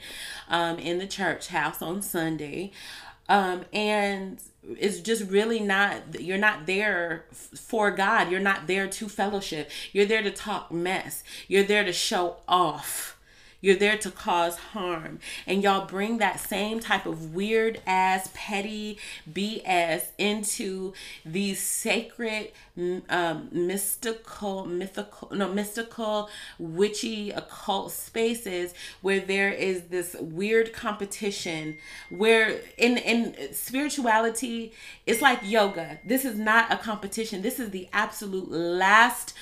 um, 0.48 0.78
in 0.78 0.98
the 0.98 1.06
church 1.06 1.48
house 1.48 1.80
on 1.80 2.02
Sunday. 2.02 2.72
Um, 3.28 3.66
and 3.72 4.40
it's 4.78 5.00
just 5.00 5.30
really 5.30 5.60
not 5.60 6.20
you're 6.20 6.38
not 6.38 6.66
there 6.66 7.26
for 7.54 7.90
God. 7.90 8.30
You're 8.30 8.40
not 8.40 8.66
there 8.66 8.88
to 8.88 9.08
fellowship. 9.08 9.70
You're 9.92 10.06
there 10.06 10.22
to 10.22 10.30
talk 10.30 10.72
mess. 10.72 11.22
You're 11.46 11.64
there 11.64 11.84
to 11.84 11.92
show 11.92 12.38
off 12.48 13.17
you're 13.60 13.76
there 13.76 13.98
to 13.98 14.10
cause 14.10 14.56
harm. 14.56 15.18
And 15.46 15.62
y'all 15.62 15.86
bring 15.86 16.18
that 16.18 16.40
same 16.40 16.80
type 16.80 17.06
of 17.06 17.34
weird 17.34 17.80
ass, 17.86 18.30
petty 18.34 18.98
BS 19.30 20.06
into 20.16 20.92
these 21.24 21.60
sacred, 21.60 22.52
um, 23.08 23.48
mystical, 23.50 24.64
mythical, 24.64 25.30
no, 25.32 25.52
mystical, 25.52 26.30
witchy, 26.58 27.30
occult 27.30 27.90
spaces 27.92 28.74
where 29.00 29.20
there 29.20 29.50
is 29.50 29.84
this 29.84 30.14
weird 30.20 30.72
competition 30.72 31.76
where 32.10 32.60
in, 32.76 32.98
in 32.98 33.52
spirituality, 33.52 34.72
it's 35.06 35.20
like 35.20 35.40
yoga. 35.42 35.98
This 36.04 36.24
is 36.24 36.38
not 36.38 36.72
a 36.72 36.76
competition. 36.76 37.42
This 37.42 37.58
is 37.58 37.70
the 37.70 37.88
absolute 37.92 38.50
last 38.50 39.34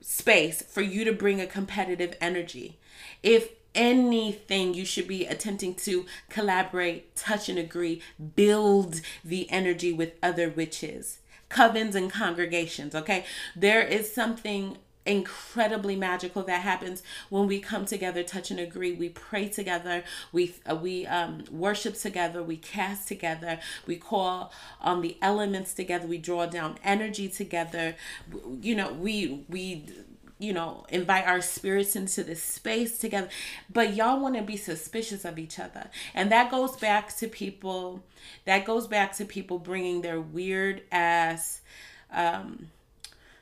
space 0.00 0.62
for 0.62 0.82
you 0.82 1.04
to 1.04 1.12
bring 1.12 1.40
a 1.40 1.46
competitive 1.46 2.14
energy 2.20 2.78
if 3.22 3.50
anything 3.76 4.74
you 4.74 4.84
should 4.84 5.06
be 5.06 5.24
attempting 5.26 5.74
to 5.74 6.06
collaborate 6.28 7.14
touch 7.14 7.48
and 7.48 7.58
agree 7.58 8.02
build 8.34 9.00
the 9.24 9.48
energy 9.50 9.92
with 9.92 10.14
other 10.22 10.48
witches 10.48 11.18
covens 11.48 11.94
and 11.94 12.10
congregations 12.10 12.94
okay? 12.94 13.24
There 13.54 13.82
is 13.82 14.12
something 14.12 14.78
incredibly 15.06 15.96
magical 15.96 16.42
that 16.42 16.62
happens 16.62 17.02
when 17.30 17.46
we 17.46 17.60
come 17.60 17.86
together 17.86 18.22
touch 18.22 18.50
and 18.50 18.58
agree 18.58 18.92
we 18.92 19.08
pray 19.08 19.48
together 19.48 20.02
we 20.32 20.54
uh, 20.68 20.74
we 20.74 21.06
um, 21.06 21.44
worship 21.50 21.94
together 21.94 22.42
we 22.42 22.56
cast 22.56 23.06
together 23.06 23.58
we 23.86 23.96
call 23.96 24.52
on 24.80 24.96
um, 24.96 25.02
the 25.02 25.16
elements 25.22 25.72
together 25.74 26.06
we 26.06 26.18
draw 26.18 26.46
down 26.46 26.76
energy 26.82 27.28
together. 27.28 27.94
You 28.60 28.74
know 28.74 28.92
we 28.92 29.44
we 29.48 29.86
you 30.38 30.52
know, 30.52 30.84
invite 30.90 31.26
our 31.26 31.40
spirits 31.40 31.96
into 31.96 32.22
this 32.22 32.42
space 32.42 32.98
together. 32.98 33.28
But 33.72 33.94
y'all 33.94 34.20
want 34.20 34.36
to 34.36 34.42
be 34.42 34.56
suspicious 34.56 35.24
of 35.24 35.38
each 35.38 35.58
other. 35.58 35.88
And 36.14 36.30
that 36.30 36.50
goes 36.50 36.76
back 36.76 37.16
to 37.18 37.28
people, 37.28 38.02
that 38.44 38.64
goes 38.64 38.86
back 38.86 39.16
to 39.16 39.24
people 39.24 39.58
bringing 39.58 40.02
their 40.02 40.20
weird 40.20 40.82
ass 40.92 41.62
um, 42.12 42.68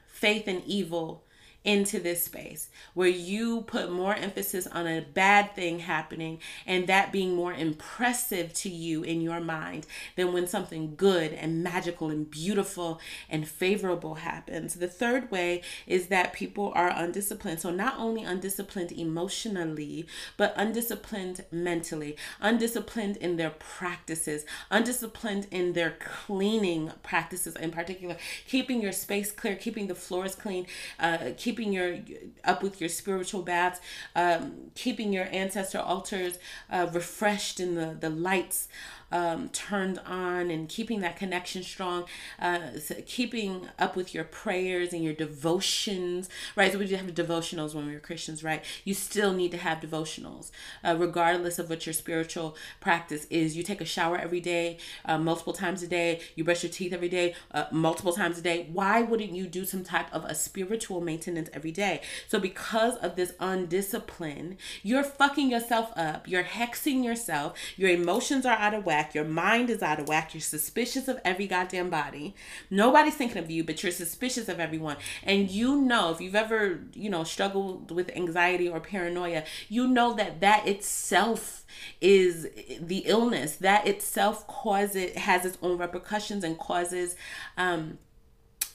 faith 0.06 0.46
and 0.46 0.62
evil 0.66 1.24
into 1.64 1.98
this 1.98 2.24
space 2.24 2.68
where 2.92 3.08
you 3.08 3.62
put 3.62 3.90
more 3.90 4.14
emphasis 4.14 4.66
on 4.66 4.86
a 4.86 5.00
bad 5.00 5.54
thing 5.54 5.78
happening 5.78 6.38
and 6.66 6.86
that 6.86 7.10
being 7.10 7.34
more 7.34 7.54
impressive 7.54 8.52
to 8.52 8.68
you 8.68 9.02
in 9.02 9.22
your 9.22 9.40
mind 9.40 9.86
than 10.16 10.32
when 10.32 10.46
something 10.46 10.94
good 10.94 11.32
and 11.32 11.64
magical 11.64 12.10
and 12.10 12.30
beautiful 12.30 13.00
and 13.30 13.48
favorable 13.48 14.16
happens. 14.16 14.74
The 14.74 14.88
third 14.88 15.30
way 15.30 15.62
is 15.86 16.08
that 16.08 16.34
people 16.34 16.70
are 16.74 16.90
undisciplined. 16.90 17.60
So, 17.60 17.70
not 17.70 17.98
only 17.98 18.22
undisciplined 18.22 18.92
emotionally, 18.92 20.06
but 20.36 20.52
undisciplined 20.56 21.44
mentally, 21.50 22.16
undisciplined 22.40 23.16
in 23.16 23.36
their 23.36 23.50
practices, 23.50 24.44
undisciplined 24.70 25.46
in 25.50 25.72
their 25.72 25.96
cleaning 25.98 26.92
practices 27.02 27.56
in 27.56 27.70
particular, 27.70 28.16
keeping 28.46 28.82
your 28.82 28.92
space 28.92 29.32
clear, 29.32 29.56
keeping 29.56 29.86
the 29.86 29.94
floors 29.94 30.34
clean, 30.34 30.66
uh, 30.98 31.30
keeping 31.36 31.53
keeping 31.54 31.72
your 31.72 31.98
up 32.44 32.64
with 32.64 32.80
your 32.80 32.88
spiritual 32.88 33.42
baths, 33.42 33.80
um, 34.16 34.70
keeping 34.74 35.12
your 35.12 35.26
ancestor 35.30 35.78
altars 35.78 36.36
uh, 36.68 36.88
refreshed 36.92 37.60
in 37.60 37.76
the 37.76 37.96
the 37.98 38.10
lights 38.10 38.66
um, 39.12 39.48
turned 39.50 40.00
on 40.06 40.50
and 40.50 40.68
keeping 40.68 41.00
that 41.00 41.16
connection 41.16 41.62
strong, 41.62 42.04
uh, 42.40 42.78
so 42.78 42.96
keeping 43.06 43.68
up 43.78 43.96
with 43.96 44.14
your 44.14 44.24
prayers 44.24 44.92
and 44.92 45.02
your 45.04 45.12
devotions, 45.12 46.28
right? 46.56 46.72
So 46.72 46.78
we 46.78 46.86
did 46.86 46.98
have 46.98 47.14
devotionals 47.14 47.74
when 47.74 47.86
we 47.86 47.92
were 47.92 48.00
Christians, 48.00 48.42
right? 48.42 48.64
You 48.84 48.94
still 48.94 49.32
need 49.32 49.50
to 49.52 49.56
have 49.56 49.80
devotionals, 49.80 50.50
uh, 50.82 50.96
regardless 50.98 51.58
of 51.58 51.68
what 51.70 51.86
your 51.86 51.92
spiritual 51.92 52.56
practice 52.80 53.26
is. 53.30 53.56
You 53.56 53.62
take 53.62 53.80
a 53.80 53.84
shower 53.84 54.16
every 54.16 54.40
day, 54.40 54.78
uh, 55.04 55.18
multiple 55.18 55.52
times 55.52 55.82
a 55.82 55.86
day. 55.86 56.20
You 56.34 56.44
brush 56.44 56.62
your 56.62 56.72
teeth 56.72 56.92
every 56.92 57.08
day, 57.08 57.34
uh, 57.52 57.66
multiple 57.70 58.12
times 58.12 58.38
a 58.38 58.42
day. 58.42 58.68
Why 58.72 59.02
wouldn't 59.02 59.32
you 59.32 59.46
do 59.46 59.64
some 59.64 59.84
type 59.84 60.12
of 60.12 60.24
a 60.24 60.34
spiritual 60.34 61.00
maintenance 61.00 61.50
every 61.52 61.72
day? 61.72 62.00
So 62.28 62.38
because 62.38 62.96
of 62.96 63.16
this 63.16 63.32
undiscipline, 63.32 64.56
you're 64.82 65.04
fucking 65.04 65.50
yourself 65.50 65.92
up. 65.96 66.28
You're 66.28 66.44
hexing 66.44 67.04
yourself. 67.04 67.54
Your 67.76 67.90
emotions 67.90 68.44
are 68.46 68.56
out 68.56 68.74
of 68.74 68.84
whack 68.84 68.93
whack. 68.94 69.14
Your 69.14 69.24
mind 69.24 69.70
is 69.70 69.82
out 69.82 69.98
of 69.98 70.08
whack. 70.08 70.34
You're 70.34 70.40
suspicious 70.40 71.08
of 71.08 71.20
every 71.24 71.46
goddamn 71.46 71.90
body. 71.90 72.34
Nobody's 72.70 73.14
thinking 73.14 73.38
of 73.38 73.50
you, 73.50 73.64
but 73.64 73.82
you're 73.82 73.92
suspicious 73.92 74.48
of 74.48 74.60
everyone. 74.60 74.96
And 75.24 75.50
you 75.50 75.80
know, 75.80 76.12
if 76.12 76.20
you've 76.20 76.34
ever, 76.34 76.80
you 76.94 77.10
know, 77.10 77.24
struggled 77.24 77.90
with 77.90 78.10
anxiety 78.14 78.68
or 78.68 78.80
paranoia, 78.80 79.42
you 79.68 79.88
know 79.88 80.14
that 80.14 80.40
that 80.40 80.66
itself 80.68 81.64
is 82.00 82.48
the 82.80 82.98
illness. 82.98 83.56
That 83.56 83.86
itself 83.86 84.46
causes, 84.46 85.16
has 85.16 85.44
its 85.44 85.58
own 85.60 85.78
repercussions 85.78 86.44
and 86.44 86.56
causes, 86.56 87.16
um, 87.56 87.98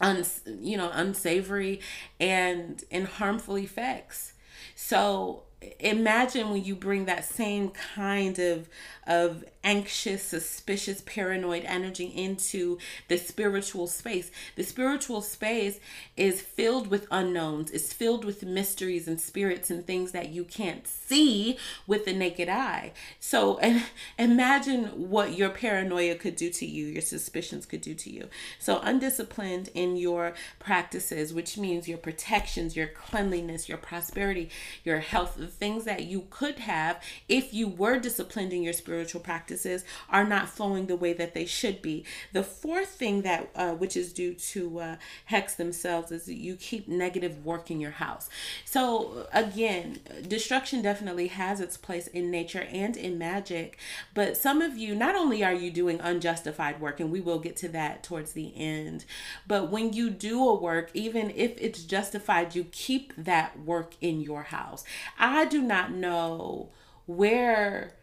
uns, 0.01 0.41
you 0.45 0.77
know, 0.77 0.91
unsavory 0.93 1.79
and, 2.19 2.83
and 2.91 3.07
harmful 3.07 3.57
effects. 3.57 4.33
So 4.75 5.43
imagine 5.79 6.49
when 6.49 6.63
you 6.63 6.75
bring 6.75 7.05
that 7.05 7.25
same 7.25 7.69
kind 7.69 8.39
of 8.39 8.69
of 9.09 9.43
anxious, 9.63 10.21
suspicious, 10.21 11.01
paranoid 11.01 11.63
energy 11.65 12.05
into 12.05 12.77
the 13.07 13.17
spiritual 13.17 13.87
space. 13.87 14.29
The 14.55 14.63
spiritual 14.63 15.21
space 15.21 15.79
is 16.15 16.41
filled 16.41 16.87
with 16.87 17.07
unknowns, 17.09 17.71
it's 17.71 17.91
filled 17.91 18.23
with 18.23 18.43
mysteries 18.43 19.07
and 19.07 19.19
spirits 19.19 19.71
and 19.71 19.85
things 19.85 20.11
that 20.11 20.29
you 20.29 20.43
can't 20.43 20.87
see 20.87 21.57
with 21.87 22.05
the 22.05 22.13
naked 22.13 22.49
eye. 22.49 22.93
So, 23.19 23.57
and 23.57 23.83
imagine 24.19 25.09
what 25.09 25.35
your 25.35 25.49
paranoia 25.49 26.15
could 26.15 26.35
do 26.35 26.51
to 26.51 26.65
you, 26.65 26.85
your 26.85 27.01
suspicions 27.01 27.65
could 27.65 27.81
do 27.81 27.95
to 27.95 28.11
you. 28.11 28.29
So, 28.59 28.79
undisciplined 28.79 29.69
in 29.73 29.97
your 29.97 30.35
practices, 30.59 31.33
which 31.33 31.57
means 31.57 31.87
your 31.87 31.97
protections, 31.97 32.75
your 32.75 32.87
cleanliness, 32.87 33.67
your 33.67 33.79
prosperity, 33.79 34.51
your 34.83 34.99
health, 34.99 35.39
things 35.49 35.85
that 35.85 36.05
you 36.05 36.27
could 36.29 36.59
have 36.59 37.01
if 37.27 37.53
you 37.53 37.67
were 37.67 37.99
disciplined 37.99 38.53
in 38.53 38.63
your 38.63 38.73
spiritual 38.73 39.21
practices 39.21 39.83
are 40.09 40.23
not 40.23 40.49
flowing 40.49 40.87
the 40.87 40.95
way 40.95 41.13
that 41.13 41.33
they 41.33 41.45
should 41.45 41.81
be. 41.81 42.05
The 42.33 42.43
fourth 42.43 42.89
thing 42.89 43.21
that, 43.23 43.49
uh, 43.55 43.73
which 43.73 43.97
is 43.97 44.13
due 44.13 44.33
to 44.33 44.79
uh, 44.79 44.95
hex 45.25 45.55
themselves, 45.55 46.11
is 46.11 46.25
that 46.25 46.35
you 46.35 46.55
keep 46.55 46.87
negative 46.87 47.45
work 47.45 47.71
in 47.71 47.79
your 47.79 47.91
house. 47.91 48.29
So, 48.65 49.27
again, 49.33 49.99
destruction 50.27 50.81
definitely 50.81 51.27
has 51.27 51.59
its 51.59 51.77
place 51.77 52.07
in 52.07 52.31
nature 52.31 52.67
and 52.71 52.95
in 52.95 53.17
magic, 53.17 53.77
but 54.13 54.37
some 54.37 54.61
of 54.61 54.77
you, 54.77 54.95
not 54.95 55.15
only 55.15 55.43
are 55.43 55.53
you 55.53 55.71
doing 55.71 55.99
unjustified 55.99 56.79
work, 56.79 56.99
and 56.99 57.11
we 57.11 57.21
will 57.21 57.39
get 57.39 57.55
to 57.57 57.67
that 57.69 58.03
towards 58.03 58.33
the 58.33 58.53
end, 58.55 59.05
but 59.47 59.69
when 59.69 59.93
you 59.93 60.09
do 60.09 60.47
a 60.47 60.53
work, 60.55 60.91
even 60.93 61.31
if 61.35 61.53
it's 61.57 61.83
justified, 61.83 62.55
you 62.55 62.65
keep 62.71 63.13
that 63.17 63.59
work 63.59 63.95
in 64.01 64.21
your 64.21 64.43
house. 64.43 64.83
I 65.17 65.38
do 65.45 65.61
not 65.61 65.91
know 65.91 66.69
where 67.05 67.93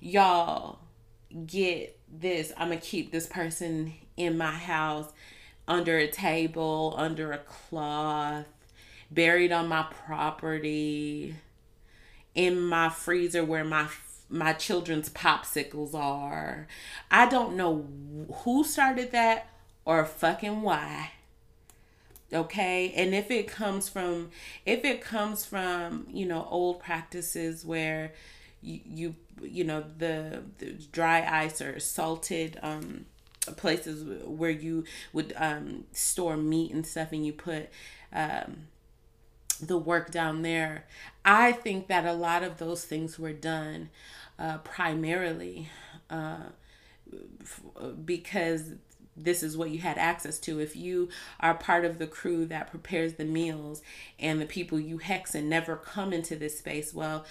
y'all 0.00 0.78
get 1.46 1.98
this. 2.10 2.52
I'm 2.56 2.68
going 2.68 2.80
to 2.80 2.86
keep 2.86 3.12
this 3.12 3.26
person 3.26 3.94
in 4.16 4.36
my 4.36 4.52
house 4.52 5.12
under 5.68 5.98
a 5.98 6.08
table, 6.08 6.94
under 6.96 7.32
a 7.32 7.38
cloth, 7.38 8.46
buried 9.10 9.52
on 9.52 9.68
my 9.68 9.86
property, 10.06 11.36
in 12.34 12.60
my 12.60 12.88
freezer 12.88 13.44
where 13.44 13.64
my 13.64 13.88
my 14.32 14.52
children's 14.52 15.10
popsicles 15.10 15.92
are. 15.92 16.68
I 17.10 17.26
don't 17.26 17.56
know 17.56 17.86
who 18.44 18.62
started 18.62 19.10
that 19.10 19.48
or 19.84 20.04
fucking 20.04 20.62
why 20.62 21.10
okay? 22.32 22.92
And 22.96 23.14
if 23.14 23.30
it 23.30 23.48
comes 23.48 23.88
from 23.88 24.30
if 24.66 24.84
it 24.84 25.00
comes 25.00 25.44
from 25.44 26.06
you 26.10 26.26
know 26.26 26.46
old 26.50 26.80
practices 26.80 27.64
where 27.64 28.12
you 28.62 28.80
you, 28.84 29.14
you 29.42 29.64
know 29.64 29.84
the, 29.98 30.42
the 30.58 30.72
dry 30.92 31.22
ice 31.44 31.60
or 31.60 31.80
salted 31.80 32.58
um 32.62 33.06
places 33.56 34.04
where 34.26 34.50
you 34.50 34.84
would 35.12 35.32
um 35.36 35.84
store 35.92 36.36
meat 36.36 36.72
and 36.72 36.86
stuff 36.86 37.08
and 37.12 37.24
you 37.26 37.32
put 37.32 37.70
um 38.12 38.68
the 39.60 39.76
work 39.78 40.10
down 40.10 40.42
there 40.42 40.84
i 41.24 41.52
think 41.52 41.86
that 41.88 42.06
a 42.06 42.12
lot 42.12 42.42
of 42.42 42.58
those 42.58 42.84
things 42.84 43.18
were 43.18 43.32
done 43.32 43.90
uh 44.38 44.58
primarily 44.58 45.68
uh 46.08 46.44
because 48.04 48.72
this 49.24 49.42
is 49.42 49.56
what 49.56 49.70
you 49.70 49.78
had 49.78 49.98
access 49.98 50.38
to. 50.40 50.60
If 50.60 50.76
you 50.76 51.08
are 51.40 51.54
part 51.54 51.84
of 51.84 51.98
the 51.98 52.06
crew 52.06 52.46
that 52.46 52.70
prepares 52.70 53.14
the 53.14 53.24
meals 53.24 53.82
and 54.18 54.40
the 54.40 54.46
people 54.46 54.78
you 54.78 54.98
hex 54.98 55.34
and 55.34 55.48
never 55.48 55.76
come 55.76 56.12
into 56.12 56.36
this 56.36 56.58
space, 56.58 56.92
well, 56.94 57.24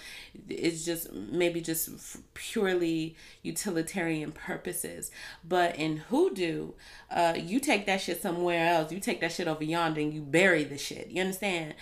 it's 0.48 0.84
just 0.84 1.12
maybe 1.12 1.60
just 1.60 2.18
purely 2.34 3.16
utilitarian 3.42 4.32
purposes. 4.32 5.10
But 5.46 5.76
in 5.76 5.98
hoodoo, 5.98 6.72
uh, 7.10 7.34
you 7.36 7.60
take 7.60 7.86
that 7.86 8.00
shit 8.00 8.22
somewhere 8.22 8.74
else. 8.74 8.92
You 8.92 9.00
take 9.00 9.20
that 9.20 9.32
shit 9.32 9.48
over 9.48 9.64
yonder 9.64 10.00
and 10.00 10.12
you 10.12 10.22
bury 10.22 10.64
the 10.64 10.78
shit. 10.78 11.08
You 11.08 11.22
understand? 11.22 11.74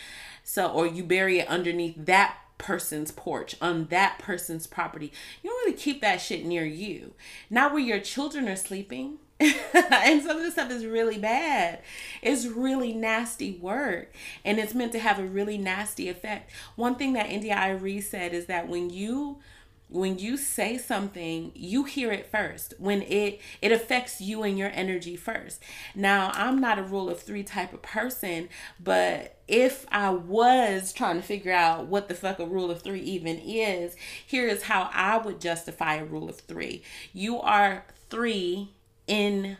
So, 0.44 0.68
or 0.68 0.86
you 0.86 1.04
bury 1.04 1.40
it 1.40 1.48
underneath 1.48 1.94
that 2.06 2.38
person's 2.58 3.10
porch, 3.10 3.54
on 3.60 3.86
that 3.86 4.18
person's 4.18 4.66
property. 4.66 5.12
You 5.42 5.50
don't 5.50 5.66
really 5.66 5.78
keep 5.78 6.00
that 6.00 6.20
shit 6.20 6.44
near 6.44 6.64
you. 6.64 7.14
Not 7.48 7.72
where 7.72 7.82
your 7.82 8.00
children 8.00 8.48
are 8.48 8.56
sleeping 8.56 9.18
and 9.40 10.22
some 10.22 10.36
of 10.36 10.42
the 10.42 10.50
stuff 10.50 10.70
is 10.70 10.84
really 10.84 11.18
bad. 11.18 11.80
It's 12.22 12.46
really 12.46 12.92
nasty 12.92 13.52
work. 13.52 14.12
And 14.44 14.58
it's 14.58 14.74
meant 14.74 14.92
to 14.92 14.98
have 14.98 15.18
a 15.18 15.24
really 15.24 15.58
nasty 15.58 16.08
effect. 16.08 16.50
One 16.74 16.96
thing 16.96 17.12
that 17.12 17.30
India.Arie 17.30 18.00
said 18.00 18.34
is 18.34 18.46
that 18.46 18.68
when 18.68 18.90
you 18.90 19.38
when 19.90 20.18
you 20.18 20.36
say 20.36 20.76
something 20.76 21.50
you 21.54 21.84
hear 21.84 22.12
it 22.12 22.26
first 22.30 22.74
when 22.78 23.00
it 23.02 23.40
it 23.62 23.72
affects 23.72 24.20
you 24.20 24.42
and 24.42 24.58
your 24.58 24.70
energy 24.74 25.16
first 25.16 25.62
now 25.94 26.30
i'm 26.34 26.60
not 26.60 26.78
a 26.78 26.82
rule 26.82 27.08
of 27.08 27.18
three 27.18 27.42
type 27.42 27.72
of 27.72 27.80
person 27.80 28.48
but 28.78 29.38
if 29.46 29.86
i 29.90 30.10
was 30.10 30.92
trying 30.92 31.16
to 31.16 31.22
figure 31.22 31.52
out 31.52 31.86
what 31.86 32.08
the 32.08 32.14
fuck 32.14 32.38
a 32.38 32.44
rule 32.44 32.70
of 32.70 32.82
three 32.82 33.00
even 33.00 33.38
is 33.38 33.96
here 34.26 34.46
is 34.46 34.64
how 34.64 34.90
i 34.92 35.16
would 35.16 35.40
justify 35.40 35.94
a 35.94 36.04
rule 36.04 36.28
of 36.28 36.38
three 36.40 36.82
you 37.14 37.40
are 37.40 37.84
three 38.10 38.70
in 39.08 39.56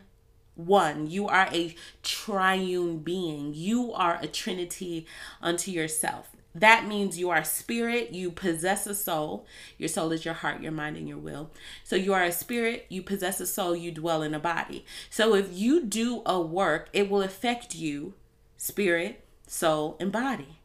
one. 0.55 1.09
You 1.09 1.27
are 1.27 1.49
a 1.51 1.75
triune 2.03 2.99
being. 2.99 3.53
You 3.53 3.93
are 3.93 4.19
a 4.21 4.27
trinity 4.27 5.05
unto 5.41 5.71
yourself. 5.71 6.29
That 6.55 6.87
means 6.87 7.19
you 7.19 7.29
are 7.29 7.43
spirit, 7.43 8.11
you 8.11 8.31
possess 8.31 8.87
a 8.87 8.95
soul. 8.95 9.45
Your 9.77 9.87
soul 9.87 10.11
is 10.11 10.25
your 10.25 10.33
heart, 10.33 10.61
your 10.61 10.71
mind, 10.71 10.97
and 10.97 11.07
your 11.07 11.17
will. 11.17 11.51
So 11.83 11.95
you 11.95 12.13
are 12.13 12.23
a 12.23 12.31
spirit, 12.31 12.85
you 12.89 13.03
possess 13.03 13.39
a 13.39 13.45
soul, 13.45 13.75
you 13.75 13.91
dwell 13.91 14.23
in 14.23 14.33
a 14.33 14.39
body. 14.39 14.83
So 15.09 15.35
if 15.35 15.47
you 15.51 15.85
do 15.85 16.23
a 16.25 16.41
work, 16.41 16.89
it 16.91 17.09
will 17.09 17.21
affect 17.21 17.75
you, 17.75 18.15
spirit, 18.57 19.23
soul, 19.47 19.95
and 19.99 20.11
body. 20.11 20.59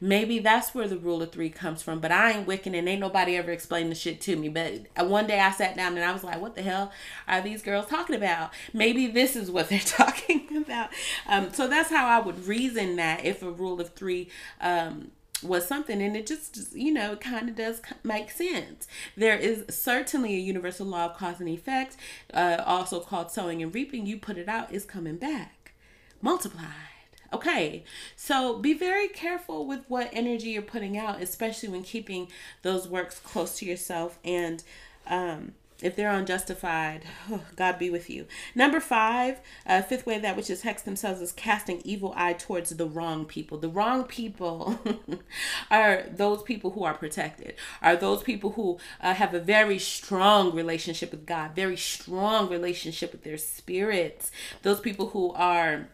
Maybe 0.00 0.38
that's 0.38 0.74
where 0.74 0.88
the 0.88 0.98
rule 0.98 1.22
of 1.22 1.32
three 1.32 1.50
comes 1.50 1.82
from. 1.82 2.00
But 2.00 2.12
I 2.12 2.32
ain't 2.32 2.46
Wiccan 2.46 2.76
and 2.76 2.88
ain't 2.88 3.00
nobody 3.00 3.36
ever 3.36 3.50
explained 3.50 3.90
the 3.90 3.96
shit 3.96 4.20
to 4.22 4.36
me. 4.36 4.48
But 4.48 4.86
one 5.06 5.26
day 5.26 5.40
I 5.40 5.50
sat 5.50 5.76
down 5.76 5.96
and 5.96 6.04
I 6.04 6.12
was 6.12 6.24
like, 6.24 6.40
what 6.40 6.54
the 6.54 6.62
hell 6.62 6.92
are 7.26 7.40
these 7.40 7.62
girls 7.62 7.86
talking 7.86 8.16
about? 8.16 8.50
Maybe 8.72 9.06
this 9.06 9.36
is 9.36 9.50
what 9.50 9.68
they're 9.70 9.78
talking 9.80 10.56
about. 10.56 10.90
Um, 11.26 11.52
so 11.52 11.68
that's 11.68 11.90
how 11.90 12.06
I 12.06 12.24
would 12.24 12.46
reason 12.46 12.96
that 12.96 13.24
if 13.24 13.42
a 13.42 13.50
rule 13.50 13.80
of 13.80 13.94
three 13.94 14.28
um, 14.60 15.10
was 15.42 15.66
something 15.66 16.02
and 16.02 16.16
it 16.16 16.26
just 16.26 16.74
you 16.74 16.92
know 16.92 17.12
it 17.12 17.20
kind 17.20 17.48
of 17.48 17.54
does 17.54 17.80
make 18.02 18.30
sense 18.30 18.88
there 19.16 19.36
is 19.36 19.64
certainly 19.68 20.34
a 20.34 20.38
universal 20.38 20.86
law 20.86 21.06
of 21.06 21.16
cause 21.16 21.38
and 21.38 21.48
effect 21.48 21.96
uh, 22.34 22.62
also 22.66 23.00
called 23.00 23.30
sowing 23.30 23.62
and 23.62 23.74
reaping 23.74 24.06
you 24.06 24.18
put 24.18 24.36
it 24.36 24.48
out 24.48 24.72
is 24.72 24.84
coming 24.84 25.16
back 25.16 25.74
multiply 26.20 26.87
Okay, 27.32 27.84
so 28.16 28.58
be 28.58 28.72
very 28.72 29.06
careful 29.08 29.66
with 29.66 29.80
what 29.88 30.08
energy 30.12 30.50
you're 30.50 30.62
putting 30.62 30.96
out, 30.96 31.20
especially 31.20 31.68
when 31.68 31.82
keeping 31.82 32.28
those 32.62 32.88
works 32.88 33.18
close 33.18 33.58
to 33.58 33.66
yourself. 33.66 34.18
And 34.24 34.62
um, 35.06 35.52
if 35.82 35.94
they're 35.94 36.10
unjustified, 36.10 37.04
oh, 37.30 37.42
God 37.54 37.78
be 37.78 37.90
with 37.90 38.10
you. 38.10 38.26
Number 38.54 38.80
five, 38.80 39.40
uh, 39.66 39.82
fifth 39.82 40.06
way 40.06 40.18
that 40.18 40.36
which 40.36 40.50
is 40.50 40.62
hex 40.62 40.82
themselves 40.82 41.20
is 41.20 41.30
casting 41.32 41.80
evil 41.84 42.12
eye 42.16 42.32
towards 42.32 42.70
the 42.70 42.86
wrong 42.86 43.24
people. 43.24 43.58
The 43.58 43.68
wrong 43.68 44.04
people 44.04 44.80
are 45.70 46.04
those 46.10 46.42
people 46.42 46.70
who 46.70 46.82
are 46.82 46.94
protected, 46.94 47.54
are 47.80 47.94
those 47.94 48.22
people 48.22 48.52
who 48.52 48.78
uh, 49.00 49.14
have 49.14 49.34
a 49.34 49.40
very 49.40 49.78
strong 49.78 50.54
relationship 50.54 51.10
with 51.10 51.26
God, 51.26 51.54
very 51.54 51.76
strong 51.76 52.48
relationship 52.48 53.12
with 53.12 53.22
their 53.22 53.38
spirits, 53.38 54.32
those 54.62 54.80
people 54.80 55.10
who 55.10 55.32
are 55.34 55.88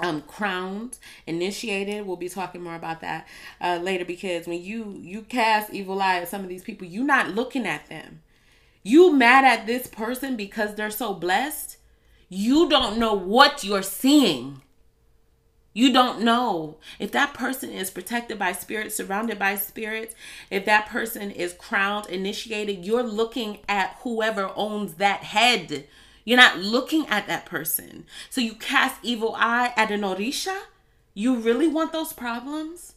um 0.00 0.22
crowned 0.22 0.98
initiated. 1.26 2.06
We'll 2.06 2.16
be 2.16 2.28
talking 2.28 2.62
more 2.62 2.76
about 2.76 3.00
that 3.00 3.26
uh 3.60 3.78
later 3.82 4.04
because 4.04 4.46
when 4.46 4.62
you 4.62 4.96
you 5.00 5.22
cast 5.22 5.72
evil 5.72 6.00
eye 6.00 6.18
at 6.18 6.28
some 6.28 6.42
of 6.42 6.48
these 6.48 6.64
people 6.64 6.86
you're 6.86 7.04
not 7.04 7.34
looking 7.34 7.66
at 7.66 7.88
them. 7.88 8.22
You 8.82 9.12
mad 9.12 9.44
at 9.44 9.66
this 9.66 9.86
person 9.86 10.36
because 10.36 10.74
they're 10.74 10.90
so 10.90 11.12
blessed? 11.14 11.76
You 12.28 12.68
don't 12.68 12.98
know 12.98 13.14
what 13.14 13.64
you're 13.64 13.82
seeing. 13.82 14.62
You 15.78 15.92
don't 15.92 16.22
know. 16.22 16.78
If 16.98 17.12
that 17.12 17.34
person 17.34 17.70
is 17.70 17.90
protected 17.90 18.38
by 18.38 18.52
spirits, 18.52 18.96
surrounded 18.96 19.38
by 19.38 19.54
spirits, 19.54 20.14
if 20.50 20.64
that 20.64 20.88
person 20.88 21.30
is 21.30 21.52
crowned, 21.52 22.06
initiated, 22.06 22.84
you're 22.84 23.02
looking 23.02 23.58
at 23.68 23.96
whoever 24.02 24.50
owns 24.56 24.94
that 24.94 25.20
head. 25.20 25.86
You're 26.28 26.36
not 26.36 26.58
looking 26.58 27.06
at 27.06 27.26
that 27.28 27.46
person. 27.46 28.04
So 28.28 28.42
you 28.42 28.52
cast 28.52 29.02
evil 29.02 29.34
eye 29.38 29.72
at 29.78 29.90
an 29.90 30.02
Orisha? 30.02 30.64
You 31.14 31.36
really 31.36 31.66
want 31.66 31.90
those 31.90 32.12
problems? 32.12 32.92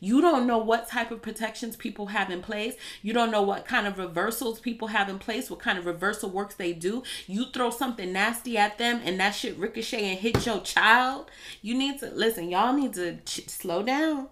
You 0.00 0.22
don't 0.22 0.46
know 0.46 0.56
what 0.56 0.88
type 0.88 1.10
of 1.10 1.20
protections 1.20 1.76
people 1.76 2.06
have 2.06 2.30
in 2.30 2.40
place. 2.40 2.76
You 3.02 3.12
don't 3.12 3.30
know 3.30 3.42
what 3.42 3.66
kind 3.66 3.86
of 3.86 3.98
reversals 3.98 4.60
people 4.60 4.88
have 4.88 5.10
in 5.10 5.18
place, 5.18 5.50
what 5.50 5.60
kind 5.60 5.78
of 5.78 5.84
reversal 5.84 6.30
works 6.30 6.54
they 6.54 6.72
do. 6.72 7.02
You 7.26 7.44
throw 7.52 7.68
something 7.68 8.14
nasty 8.14 8.56
at 8.56 8.78
them 8.78 9.02
and 9.04 9.20
that 9.20 9.32
shit 9.32 9.58
ricochet 9.58 10.12
and 10.12 10.18
hit 10.18 10.46
your 10.46 10.62
child. 10.62 11.30
You 11.60 11.74
need 11.74 12.00
to 12.00 12.10
listen, 12.14 12.48
y'all 12.48 12.72
need 12.72 12.94
to 12.94 13.18
ch- 13.26 13.46
slow 13.50 13.82
down 13.82 14.28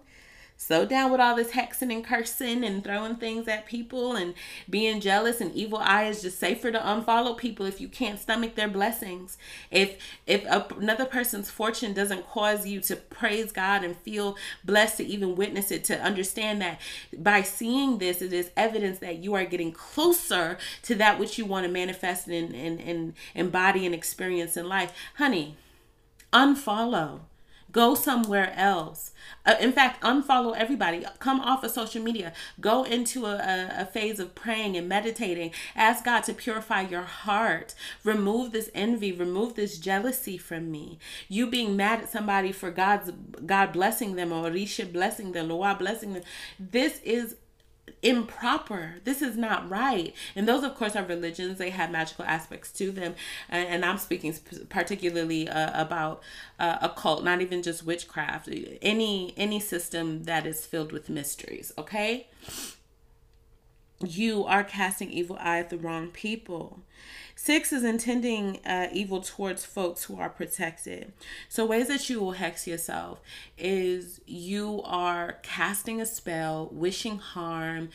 slow 0.59 0.85
down 0.85 1.09
with 1.09 1.21
all 1.21 1.37
this 1.37 1.51
hexing 1.51 1.91
and 1.93 2.03
cursing 2.03 2.65
and 2.65 2.83
throwing 2.83 3.15
things 3.15 3.47
at 3.47 3.65
people 3.65 4.15
and 4.15 4.33
being 4.69 4.99
jealous 4.99 5.39
and 5.39 5.55
evil 5.55 5.79
eye 5.79 6.03
is 6.03 6.21
just 6.21 6.37
safer 6.37 6.69
to 6.69 6.79
unfollow 6.79 7.35
people. 7.37 7.65
If 7.65 7.79
you 7.79 7.87
can't 7.87 8.19
stomach 8.19 8.55
their 8.55 8.67
blessings 8.67 9.37
if 9.71 9.97
if 10.27 10.45
another 10.45 11.05
person's 11.05 11.49
fortune 11.49 11.93
doesn't 11.93 12.27
cause 12.27 12.67
you 12.67 12.81
to 12.81 12.95
praise 12.95 13.51
god 13.51 13.83
and 13.83 13.95
feel 13.97 14.35
blessed 14.65 14.97
to 14.97 15.05
even 15.05 15.35
witness 15.35 15.71
it 15.71 15.83
to 15.85 15.99
understand 16.01 16.61
that 16.61 16.79
by 17.17 17.41
seeing 17.41 17.97
this 17.97 18.21
it 18.21 18.33
is 18.33 18.51
evidence 18.57 18.99
that 18.99 19.19
you 19.23 19.33
are 19.33 19.45
getting 19.45 19.71
closer 19.71 20.57
to 20.83 20.95
that 20.95 21.19
which 21.19 21.37
you 21.37 21.45
want 21.45 21.65
to 21.65 21.71
manifest 21.71 22.27
and, 22.27 22.53
and, 22.53 22.81
and 22.81 23.13
embody 23.33 23.85
and 23.85 23.95
experience 23.95 24.57
in 24.57 24.67
life. 24.67 24.91
Honey 25.15 25.55
unfollow 26.33 27.21
Go 27.71 27.95
somewhere 27.95 28.53
else. 28.55 29.11
Uh, 29.45 29.55
in 29.59 29.71
fact, 29.71 30.01
unfollow 30.01 30.55
everybody. 30.55 31.05
Come 31.19 31.39
off 31.39 31.63
of 31.63 31.71
social 31.71 32.01
media. 32.01 32.33
Go 32.59 32.83
into 32.83 33.25
a, 33.25 33.35
a, 33.35 33.81
a 33.81 33.85
phase 33.85 34.19
of 34.19 34.35
praying 34.35 34.75
and 34.75 34.89
meditating. 34.89 35.51
Ask 35.75 36.05
God 36.05 36.21
to 36.25 36.33
purify 36.33 36.81
your 36.81 37.03
heart. 37.03 37.75
Remove 38.03 38.51
this 38.51 38.69
envy. 38.73 39.11
Remove 39.11 39.55
this 39.55 39.77
jealousy 39.77 40.37
from 40.37 40.71
me. 40.71 40.99
You 41.27 41.47
being 41.47 41.75
mad 41.75 42.01
at 42.01 42.09
somebody 42.09 42.51
for 42.51 42.71
God's 42.71 43.11
God 43.45 43.73
blessing 43.73 44.15
them 44.15 44.31
or 44.31 44.49
Risha 44.49 44.91
blessing 44.91 45.31
them, 45.33 45.49
Loa 45.49 45.75
blessing 45.75 46.13
them. 46.13 46.23
This 46.59 46.99
is 47.03 47.35
improper. 48.01 48.95
This 49.03 49.21
is 49.21 49.37
not 49.37 49.69
right. 49.69 50.13
And 50.35 50.47
those, 50.47 50.63
of 50.63 50.75
course, 50.75 50.95
are 50.95 51.03
religions. 51.03 51.57
They 51.57 51.69
have 51.69 51.91
magical 51.91 52.25
aspects 52.25 52.71
to 52.73 52.91
them. 52.91 53.15
And, 53.49 53.67
and 53.67 53.85
I'm 53.85 53.97
speaking 53.97 54.33
particularly 54.69 55.47
uh, 55.47 55.81
about 55.81 56.21
uh, 56.59 56.77
occult, 56.81 57.23
not 57.23 57.41
even 57.41 57.61
just 57.63 57.85
witchcraft. 57.85 58.49
Any 58.81 59.33
any 59.37 59.59
system 59.59 60.23
that 60.23 60.45
is 60.45 60.65
filled 60.65 60.91
with 60.91 61.09
mysteries. 61.09 61.71
Okay. 61.77 62.27
You 64.05 64.45
are 64.45 64.63
casting 64.63 65.11
evil 65.11 65.37
eye 65.39 65.59
at 65.59 65.69
the 65.69 65.77
wrong 65.77 66.07
people. 66.07 66.79
Six 67.41 67.71
is 67.71 67.85
intending 67.85 68.59
uh, 68.65 68.89
evil 68.91 69.21
towards 69.21 69.63
folks 69.63 70.03
who 70.03 70.19
are 70.19 70.29
protected. 70.29 71.13
So, 71.47 71.65
ways 71.65 71.87
that 71.87 72.09
you 72.09 72.19
will 72.19 72.33
hex 72.33 72.67
yourself 72.67 73.21
is 73.57 74.19
you 74.27 74.81
are 74.83 75.37
casting 75.41 76.01
a 76.01 76.05
spell, 76.05 76.67
wishing 76.69 77.17
harm, 77.17 77.91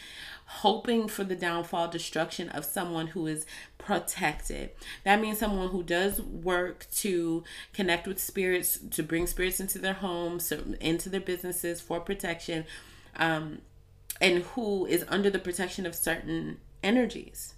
hoping 0.47 1.09
for 1.09 1.25
the 1.25 1.37
downfall, 1.37 1.89
destruction 1.89 2.49
of 2.49 2.65
someone 2.65 3.09
who 3.09 3.27
is 3.27 3.45
protected. 3.77 4.71
That 5.05 5.21
means 5.21 5.41
someone 5.41 5.69
who 5.69 5.83
does 5.83 6.23
work 6.23 6.87
to 7.03 7.45
connect 7.75 8.07
with 8.07 8.19
spirits, 8.19 8.79
to 8.93 9.03
bring 9.03 9.27
spirits 9.27 9.61
into 9.61 9.79
their 9.79 9.93
homes, 9.93 10.51
into 10.81 11.11
their 11.11 11.21
businesses 11.21 11.83
for 11.83 12.01
protection, 12.01 12.65
um, 13.17 13.59
and 14.23 14.39
who 14.39 14.87
is 14.87 15.05
under 15.09 15.29
the 15.29 15.39
protection 15.39 15.85
of 15.85 15.95
certain 15.95 16.61
energies 16.83 17.54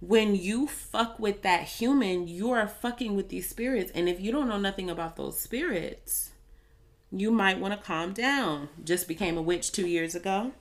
when 0.00 0.36
you 0.36 0.66
fuck 0.68 1.18
with 1.18 1.42
that 1.42 1.64
human, 1.64 2.28
you 2.28 2.50
are 2.50 2.68
fucking 2.68 3.16
with 3.16 3.28
these 3.28 3.48
spirits. 3.48 3.90
And 3.94 4.08
if 4.08 4.20
you 4.20 4.30
don't 4.30 4.48
know 4.48 4.58
nothing 4.58 4.88
about 4.88 5.16
those 5.16 5.40
spirits, 5.40 6.30
you 7.10 7.30
might 7.30 7.58
want 7.58 7.74
to 7.74 7.84
calm 7.84 8.12
down. 8.12 8.68
Just 8.84 9.08
became 9.08 9.36
a 9.36 9.42
witch 9.42 9.72
two 9.72 9.86
years 9.86 10.14
ago. 10.14 10.52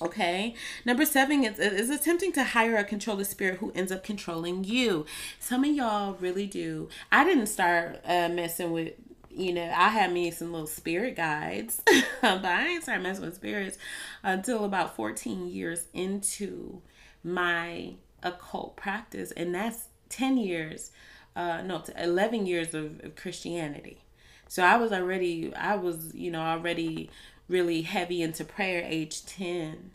Okay. 0.00 0.54
Number 0.84 1.04
seven 1.04 1.44
is, 1.44 1.58
is 1.58 1.90
attempting 1.90 2.32
to 2.32 2.44
hire 2.44 2.76
a 2.76 2.84
controller 2.84 3.24
spirit 3.24 3.58
who 3.58 3.72
ends 3.74 3.92
up 3.92 4.04
controlling 4.04 4.64
you. 4.64 5.04
Some 5.40 5.64
of 5.64 5.70
y'all 5.70 6.14
really 6.14 6.46
do. 6.46 6.88
I 7.10 7.24
didn't 7.24 7.48
start 7.48 8.00
uh, 8.04 8.28
messing 8.28 8.70
with, 8.70 8.94
you 9.28 9.52
know, 9.52 9.70
I 9.76 9.88
had 9.88 10.12
me 10.12 10.30
some 10.30 10.52
little 10.52 10.68
spirit 10.68 11.16
guides, 11.16 11.82
but 12.22 12.44
I 12.44 12.64
didn't 12.64 12.84
start 12.84 13.02
messing 13.02 13.24
with 13.24 13.34
spirits 13.34 13.76
until 14.22 14.64
about 14.64 14.94
14 14.94 15.48
years 15.48 15.86
into 15.92 16.80
my 17.24 17.94
occult 18.22 18.76
practice, 18.76 19.32
and 19.32 19.54
that's 19.54 19.88
10 20.08 20.38
years, 20.38 20.90
uh, 21.36 21.62
no, 21.62 21.82
11 21.96 22.46
years 22.46 22.74
of, 22.74 23.00
of 23.04 23.16
Christianity. 23.16 24.02
So 24.48 24.62
I 24.62 24.76
was 24.76 24.92
already, 24.92 25.54
I 25.54 25.76
was, 25.76 26.14
you 26.14 26.30
know, 26.30 26.40
already 26.40 27.10
really 27.48 27.82
heavy 27.82 28.22
into 28.22 28.44
prayer 28.44 28.82
age 28.86 29.24
10. 29.26 29.90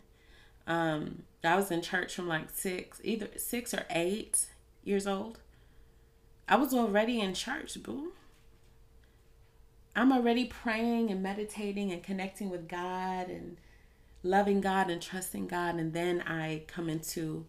Um, 0.66 1.22
I 1.42 1.56
was 1.56 1.70
in 1.70 1.82
church 1.82 2.14
from 2.14 2.28
like 2.28 2.50
six, 2.50 3.00
either 3.04 3.28
six 3.36 3.74
or 3.74 3.84
eight 3.90 4.46
years 4.84 5.06
old. 5.06 5.40
I 6.48 6.56
was 6.56 6.74
already 6.74 7.20
in 7.20 7.34
church, 7.34 7.82
boo. 7.82 8.12
I'm 9.96 10.12
already 10.12 10.46
praying 10.46 11.10
and 11.10 11.22
meditating 11.22 11.92
and 11.92 12.02
connecting 12.02 12.50
with 12.50 12.68
God 12.68 13.28
and 13.28 13.56
loving 14.22 14.60
God 14.60 14.90
and 14.90 15.00
trusting 15.00 15.46
God. 15.46 15.76
And 15.76 15.92
then 15.92 16.22
I 16.22 16.64
come 16.66 16.88
into 16.88 17.46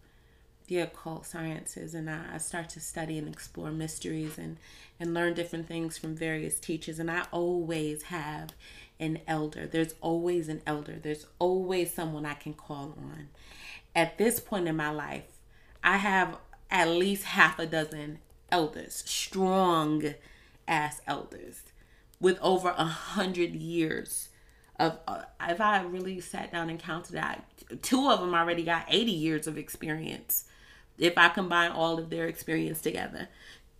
the 0.66 0.78
occult 0.78 1.26
sciences 1.26 1.94
and 1.94 2.10
I, 2.10 2.22
I 2.34 2.38
start 2.38 2.68
to 2.70 2.80
study 2.80 3.18
and 3.18 3.28
explore 3.28 3.70
mysteries 3.70 4.38
and, 4.38 4.56
and 4.98 5.14
learn 5.14 5.34
different 5.34 5.68
things 5.68 5.96
from 5.96 6.16
various 6.16 6.58
teachers. 6.58 6.98
And 6.98 7.10
I 7.10 7.26
always 7.32 8.04
have 8.04 8.50
an 8.98 9.20
elder. 9.26 9.66
There's 9.66 9.94
always 10.00 10.48
an 10.48 10.62
elder. 10.66 10.98
There's 11.00 11.26
always 11.38 11.92
someone 11.92 12.26
I 12.26 12.34
can 12.34 12.54
call 12.54 12.96
on. 12.98 13.28
At 13.94 14.18
this 14.18 14.40
point 14.40 14.68
in 14.68 14.76
my 14.76 14.90
life, 14.90 15.38
I 15.82 15.98
have 15.98 16.36
at 16.70 16.88
least 16.88 17.24
half 17.24 17.58
a 17.58 17.66
dozen 17.66 18.18
elders, 18.50 19.02
strong 19.06 20.14
ass 20.66 21.00
elders 21.06 21.62
with 22.20 22.38
over 22.40 22.74
a 22.76 22.84
hundred 22.84 23.54
years 23.54 24.28
of 24.78 24.98
uh, 25.06 25.22
if 25.48 25.60
I 25.60 25.82
really 25.82 26.20
sat 26.20 26.52
down 26.52 26.68
and 26.68 26.78
counted 26.78 27.12
that, 27.12 27.44
two 27.82 28.10
of 28.10 28.20
them 28.20 28.34
already 28.34 28.62
got 28.62 28.84
80 28.88 29.10
years 29.10 29.46
of 29.46 29.56
experience 29.56 30.44
if 30.98 31.16
I 31.16 31.28
combine 31.28 31.70
all 31.70 31.98
of 31.98 32.10
their 32.10 32.26
experience 32.26 32.80
together. 32.80 33.28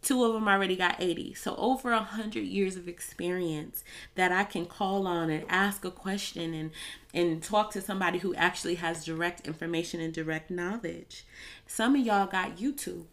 Two 0.03 0.25
of 0.25 0.35
them 0.35 0.47
already 0.47 0.77
got 0.77 1.03
80. 1.03 1.35
So 1.35 1.57
over 1.57 1.91
a 1.91 2.03
hundred 2.03 2.45
years 2.45 2.77
of 2.77 2.87
experience 2.87 3.83
that 4.15 4.31
I 4.31 4.45
can 4.45 4.67
call 4.67 5.07
on 5.07 5.31
and 5.31 5.45
ask 5.49 5.85
a 5.85 5.91
question 5.91 6.55
and 6.55 6.71
and 7.13 7.43
talk 7.43 7.73
to 7.73 7.81
somebody 7.81 8.19
who 8.19 8.35
actually 8.35 8.77
has 8.77 9.05
direct 9.05 9.47
information 9.49 10.01
and 10.01 10.13
direct 10.13 10.51
knowledge. 10.51 11.25
Some 11.67 11.97
of 11.97 12.07
y'all 12.07 12.27
got 12.27 12.59
YouTube 12.59 13.07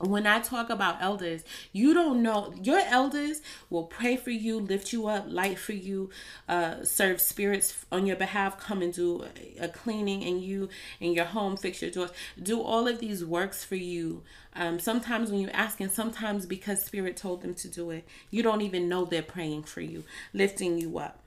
when 0.00 0.26
I 0.26 0.40
talk 0.40 0.70
about 0.70 1.02
elders, 1.02 1.44
you 1.72 1.92
don't 1.92 2.22
know 2.22 2.54
your 2.62 2.80
elders 2.86 3.42
will 3.68 3.84
pray 3.84 4.16
for 4.16 4.30
you, 4.30 4.58
lift 4.58 4.92
you 4.92 5.06
up, 5.06 5.26
light 5.28 5.58
for 5.58 5.72
you, 5.72 6.10
uh, 6.48 6.84
serve 6.84 7.20
spirits 7.20 7.84
on 7.92 8.06
your 8.06 8.16
behalf, 8.16 8.58
come 8.58 8.80
and 8.80 8.92
do 8.92 9.24
a 9.60 9.68
cleaning 9.68 10.22
in 10.22 10.40
you 10.40 10.68
in 11.00 11.12
your 11.12 11.26
home, 11.26 11.56
fix 11.56 11.82
your 11.82 11.90
doors, 11.90 12.10
do 12.42 12.60
all 12.60 12.88
of 12.88 12.98
these 12.98 13.24
works 13.24 13.62
for 13.64 13.76
you. 13.76 14.22
Um, 14.56 14.78
sometimes 14.78 15.30
when 15.30 15.40
you 15.40 15.48
ask, 15.50 15.80
and 15.80 15.90
sometimes 15.90 16.46
because 16.46 16.82
spirit 16.82 17.16
told 17.16 17.42
them 17.42 17.54
to 17.54 17.68
do 17.68 17.90
it, 17.90 18.04
you 18.30 18.42
don't 18.42 18.62
even 18.62 18.88
know 18.88 19.04
they're 19.04 19.22
praying 19.22 19.64
for 19.64 19.80
you, 19.80 20.04
lifting 20.32 20.78
you 20.78 20.98
up. 20.98 21.18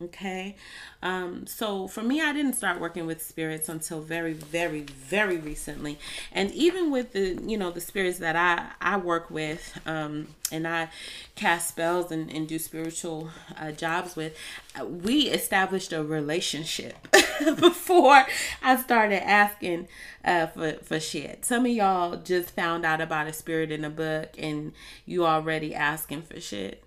Okay. 0.00 0.54
Um, 1.02 1.44
so 1.48 1.88
for 1.88 2.02
me, 2.02 2.20
I 2.22 2.32
didn't 2.32 2.52
start 2.52 2.80
working 2.80 3.04
with 3.04 3.20
spirits 3.20 3.68
until 3.68 4.00
very, 4.00 4.32
very, 4.32 4.82
very 4.82 5.38
recently. 5.38 5.98
And 6.30 6.52
even 6.52 6.92
with 6.92 7.14
the, 7.14 7.36
you 7.44 7.58
know, 7.58 7.72
the 7.72 7.80
spirits 7.80 8.18
that 8.20 8.36
I, 8.36 8.70
I 8.80 8.96
work 8.96 9.28
with, 9.28 9.76
um, 9.86 10.28
and 10.52 10.68
I 10.68 10.90
cast 11.34 11.68
spells 11.68 12.12
and, 12.12 12.30
and 12.30 12.46
do 12.46 12.60
spiritual 12.60 13.30
uh, 13.60 13.72
jobs 13.72 14.14
with, 14.14 14.36
uh, 14.80 14.84
we 14.84 15.22
established 15.22 15.92
a 15.92 16.04
relationship 16.04 16.94
before 17.58 18.24
I 18.62 18.76
started 18.76 19.28
asking 19.28 19.88
uh, 20.24 20.46
for, 20.46 20.74
for 20.74 21.00
shit. 21.00 21.44
Some 21.44 21.66
of 21.66 21.72
y'all 21.72 22.16
just 22.18 22.50
found 22.50 22.86
out 22.86 23.00
about 23.00 23.26
a 23.26 23.32
spirit 23.32 23.72
in 23.72 23.84
a 23.84 23.90
book 23.90 24.30
and 24.38 24.74
you 25.06 25.26
already 25.26 25.74
asking 25.74 26.22
for 26.22 26.38
shit. 26.38 26.84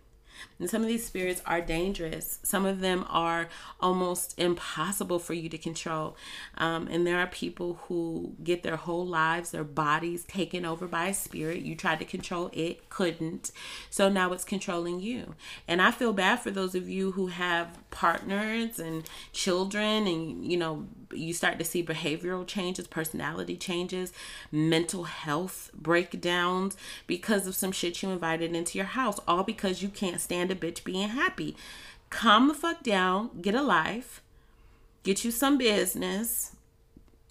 And 0.62 0.70
some 0.70 0.84
of 0.84 0.88
these 0.88 1.04
spirits 1.04 1.42
are 1.48 1.60
dangerous. 1.60 2.38
Some 2.44 2.68
of 2.68 2.82
them 2.82 3.04
are 3.10 3.50
almost 3.80 4.40
impossible 4.40 5.18
for 5.18 5.34
you 5.34 5.50
to 5.50 5.58
control. 5.58 6.16
Um, 6.56 6.88
and 6.88 7.06
there 7.06 7.18
are 7.18 7.26
people 7.26 7.80
who 7.88 8.36
get 8.44 8.62
their 8.62 8.76
whole 8.76 9.06
lives, 9.06 9.50
their 9.50 9.64
bodies 9.64 10.24
taken 10.24 10.64
over 10.64 10.86
by 10.86 11.08
a 11.08 11.14
spirit. 11.16 11.64
You 11.64 11.76
tried 11.76 11.98
to 11.98 12.06
control 12.06 12.52
it, 12.54 12.92
couldn't. 12.92 13.52
So 13.90 14.08
now 14.08 14.32
it's 14.34 14.44
controlling 14.44 15.00
you. 15.00 15.34
And 15.68 15.82
I 15.82 15.90
feel 15.90 16.14
bad 16.14 16.42
for 16.42 16.52
those 16.52 16.76
of 16.76 16.88
you 16.88 17.14
who 17.14 17.28
have 17.28 17.80
partners 17.90 18.78
and 18.78 19.10
children 19.34 20.06
and, 20.06 20.46
you 20.46 20.58
know, 20.58 20.86
you 21.14 21.34
start 21.34 21.60
to 21.60 21.66
see 21.66 21.84
behavioral 21.84 22.46
changes, 22.46 22.88
personality 22.88 23.58
changes, 23.58 24.14
mental 24.52 25.06
health 25.06 25.72
breakdowns 25.74 26.78
because 27.08 27.48
of 27.48 27.56
some 27.56 27.72
shit 27.72 28.02
you 28.02 28.10
invited 28.10 28.56
into 28.56 28.78
your 28.78 28.88
house, 28.88 29.20
all 29.28 29.44
because 29.44 29.82
you 29.82 29.90
can't 29.90 30.22
stand 30.22 30.51
a 30.52 30.56
bitch 30.56 30.84
being 30.84 31.10
happy. 31.10 31.56
Calm 32.10 32.48
the 32.48 32.54
fuck 32.54 32.84
down, 32.84 33.30
get 33.42 33.56
a 33.56 33.62
life, 33.62 34.22
get 35.04 35.24
you 35.24 35.32
some 35.32 35.58
business, 35.58 36.56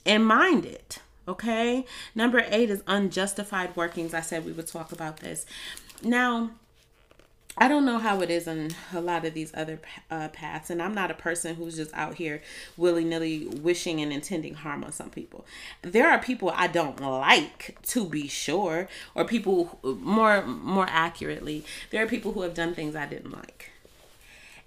and 0.07 0.27
mind 0.27 0.65
it. 0.65 1.01
Okay. 1.29 1.85
Number 2.15 2.45
eight 2.49 2.71
is 2.71 2.83
unjustified 2.87 3.77
workings. 3.77 4.15
I 4.15 4.21
said 4.21 4.45
we 4.45 4.53
would 4.53 4.67
talk 4.67 4.91
about 4.91 5.19
this. 5.19 5.47
Now, 6.03 6.51
I 7.63 7.69
don't 7.69 7.85
know 7.85 7.99
how 7.99 8.23
it 8.23 8.31
is 8.31 8.49
on 8.49 8.71
a 8.95 9.03
lot 9.03 9.27
of 9.27 9.35
these 9.35 9.53
other 9.55 9.81
uh, 10.11 10.29
paths, 10.29 10.71
and 10.71 10.81
I'm 10.81 10.95
not 10.95 11.11
a 11.11 11.15
person 11.15 11.57
who's 11.57 11.77
just 11.77 11.93
out 11.93 12.15
here 12.15 12.41
willy 12.79 13.05
nilly 13.05 13.47
wishing 13.49 14.01
and 14.01 14.11
intending 14.11 14.55
harm 14.55 14.83
on 14.83 14.93
some 14.93 15.11
people. 15.11 15.45
There 15.83 16.09
are 16.11 16.19
people 16.19 16.51
I 16.57 16.69
don't 16.69 16.99
like, 16.99 17.77
to 17.89 18.07
be 18.07 18.29
sure, 18.29 18.89
or 19.15 19.27
people 19.27 19.79
more 19.83 20.43
more 20.47 20.87
accurately, 20.89 21.67
there 21.91 22.03
are 22.03 22.09
people 22.09 22.33
who 22.33 22.41
have 22.41 22.55
done 22.55 22.75
things 22.75 22.97
I 22.97 23.05
didn't 23.05 23.33
like, 23.33 23.71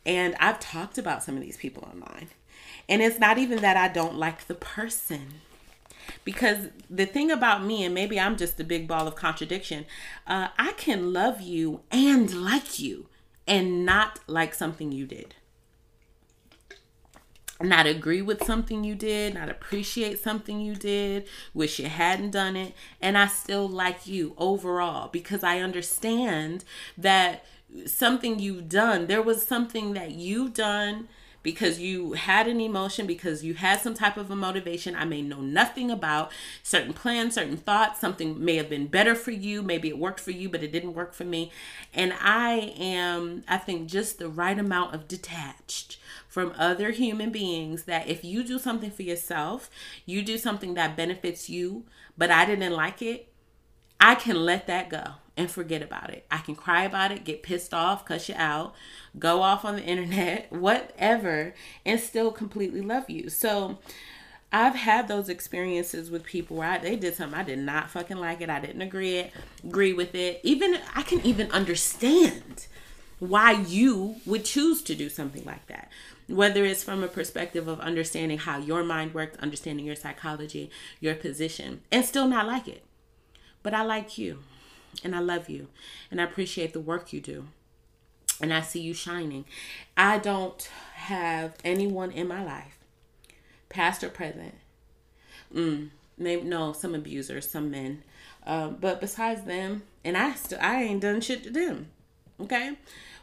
and 0.06 0.36
I've 0.40 0.60
talked 0.60 1.00
about 1.00 1.24
some 1.24 1.36
of 1.36 1.42
these 1.42 1.58
people 1.58 1.90
online, 1.92 2.28
and 2.88 3.02
it's 3.02 3.18
not 3.20 3.40
even 3.40 3.62
that 3.62 3.76
I 3.76 3.88
don't 3.88 4.18
like 4.18 4.46
the 4.46 4.56
person. 4.56 5.42
Because 6.24 6.70
the 6.90 7.06
thing 7.06 7.32
about 7.32 7.64
me, 7.64 7.84
and 7.84 7.94
maybe 7.94 8.20
I'm 8.20 8.38
just 8.38 8.60
a 8.60 8.64
big 8.64 8.88
ball 8.88 9.08
of 9.08 9.16
contradiction, 9.16 9.86
uh, 10.28 10.50
I 10.58 10.74
can 10.74 11.14
love 11.14 11.42
you 11.42 11.82
and 11.92 12.34
like 12.34 12.80
you 12.80 13.08
and 13.48 13.86
not 13.86 14.20
like 14.28 14.54
something 14.54 14.92
you 14.92 15.06
did. 15.06 15.36
Not 17.62 17.86
agree 17.86 18.22
with 18.22 18.44
something 18.44 18.84
you 18.84 18.96
did, 18.96 19.36
not 19.36 19.48
appreciate 19.50 20.22
something 20.22 20.60
you 20.60 20.76
did, 20.76 21.28
wish 21.54 21.80
you 21.80 21.88
hadn't 21.88 22.32
done 22.32 22.56
it, 22.56 22.74
and 23.02 23.18
I 23.18 23.28
still 23.28 23.70
like 23.70 24.06
you 24.06 24.34
overall 24.38 25.08
because 25.08 25.44
I 25.44 25.60
understand 25.60 26.66
that 26.98 27.46
something 27.86 28.40
you've 28.40 28.70
done, 28.70 29.08
there 29.08 29.22
was 29.22 29.46
something 29.46 29.94
that 29.94 30.12
you've 30.12 30.54
done 30.54 31.08
because 31.44 31.80
you 31.80 32.14
had 32.14 32.48
an 32.48 32.62
emotion, 32.62 33.06
because 33.06 33.44
you 33.44 33.54
had 33.54 33.82
some 33.82 33.94
type 33.94 34.18
of 34.18 34.32
a 34.32 34.36
motivation 34.36 34.96
I 34.96 35.06
may 35.06 35.22
know 35.22 35.42
nothing 35.42 35.92
about, 35.92 36.32
certain 36.64 36.94
plans, 36.94 37.36
certain 37.36 37.58
thoughts, 37.58 38.00
something 38.00 38.44
may 38.44 38.56
have 38.56 38.70
been 38.70 38.88
better 38.88 39.14
for 39.14 39.32
you, 39.32 39.62
maybe 39.62 39.90
it 39.90 39.98
worked 39.98 40.22
for 40.22 40.32
you, 40.32 40.50
but 40.50 40.64
it 40.64 40.72
didn't 40.72 40.94
work 40.94 41.14
for 41.14 41.26
me. 41.26 41.52
And 41.94 42.14
I 42.20 42.74
am, 42.80 43.44
I 43.48 43.58
think, 43.58 43.90
just 43.90 44.18
the 44.18 44.30
right 44.30 44.58
amount 44.58 44.96
of 44.96 45.08
detached 45.08 45.98
from 46.28 46.54
other 46.58 46.92
human 46.92 47.30
beings 47.30 47.84
that 47.84 48.08
if 48.08 48.24
you 48.24 48.44
do 48.44 48.58
something 48.58 48.90
for 48.90 49.04
yourself, 49.04 49.70
you 50.06 50.24
do 50.24 50.38
something 50.38 50.74
that 50.76 50.98
benefits 50.98 51.50
you, 51.50 51.84
but 52.18 52.32
I 52.32 52.46
didn't 52.46 52.74
like 52.74 53.02
it, 53.02 53.33
I 54.04 54.16
can 54.16 54.44
let 54.44 54.68
that 54.68 54.90
go 54.90 55.02
and 55.38 55.50
forget 55.50 55.82
about 55.82 56.10
it. 56.10 56.26
I 56.30 56.40
can 56.40 56.56
cry 56.56 56.84
about 56.84 57.14
it, 57.14 57.24
get 57.24 57.42
pissed 57.42 57.74
off, 57.74 58.04
cuss 58.04 58.28
you 58.28 58.36
out, 58.38 58.76
go 59.18 59.42
off 59.42 59.64
on 59.64 59.78
the 59.78 59.84
internet, 59.86 60.52
whatever, 60.52 61.54
and 61.86 62.02
still 62.02 62.30
completely 62.30 62.82
love 62.82 63.10
you. 63.10 63.30
So 63.30 63.80
I've 64.52 64.76
had 64.76 65.08
those 65.08 65.30
experiences 65.30 66.12
with 66.12 66.26
people 66.26 66.58
where 66.58 66.70
I, 66.70 66.80
they 66.80 66.98
did 66.98 67.16
something 67.16 67.40
I 67.40 67.44
did 67.44 67.60
not 67.60 67.90
fucking 67.90 68.18
like 68.18 68.42
it. 68.42 68.50
I 68.50 68.60
didn't 68.60 68.82
agree 68.82 69.20
it, 69.20 69.32
agree 69.64 69.94
with 69.94 70.14
it. 70.16 70.42
Even 70.44 70.80
I 70.94 71.04
can 71.04 71.26
even 71.26 71.50
understand 71.52 72.68
why 73.20 73.54
you 73.54 74.18
would 74.26 74.44
choose 74.44 74.82
to 74.82 74.96
do 74.96 75.08
something 75.08 75.46
like 75.46 75.66
that. 75.68 75.90
Whether 76.28 76.66
it's 76.66 76.84
from 76.84 77.04
a 77.04 77.08
perspective 77.08 77.70
of 77.70 77.80
understanding 77.80 78.40
how 78.40 78.58
your 78.58 78.84
mind 78.84 79.14
works, 79.14 79.38
understanding 79.40 79.86
your 79.86 79.96
psychology, 79.96 80.72
your 81.00 81.16
position, 81.16 81.84
and 81.90 82.04
still 82.04 82.28
not 82.28 82.48
like 82.48 82.68
it. 82.68 82.84
But 83.64 83.74
I 83.74 83.84
like 83.84 84.18
you 84.18 84.40
and 85.04 85.16
I 85.16 85.20
love 85.20 85.50
you 85.50 85.68
and 86.12 86.22
I 86.22 86.26
appreciate 86.26 86.74
the 86.74 86.80
work 86.80 87.14
you 87.14 87.22
do. 87.22 87.48
And 88.42 88.54
I 88.54 88.62
see 88.62 88.82
you 88.82 88.94
shining. 88.94 89.46
I 89.96 90.18
don't 90.18 90.62
have 90.96 91.56
anyone 91.64 92.12
in 92.12 92.28
my 92.28 92.44
life, 92.44 92.78
past 93.70 94.04
or 94.04 94.10
present. 94.10 94.56
Mm, 95.54 95.90
maybe 96.18 96.44
no, 96.44 96.74
some 96.74 96.96
abusers, 96.96 97.50
some 97.50 97.72
men. 97.72 98.04
Um, 98.46 98.78
but 98.82 99.00
besides 99.00 99.44
them, 99.44 99.84
and 100.04 100.18
I 100.18 100.34
still 100.34 100.60
I 100.62 100.84
ain't 100.84 101.02
done 101.02 101.22
shit 101.22 101.44
to 101.44 101.52
them. 101.52 101.88
Okay? 102.42 102.78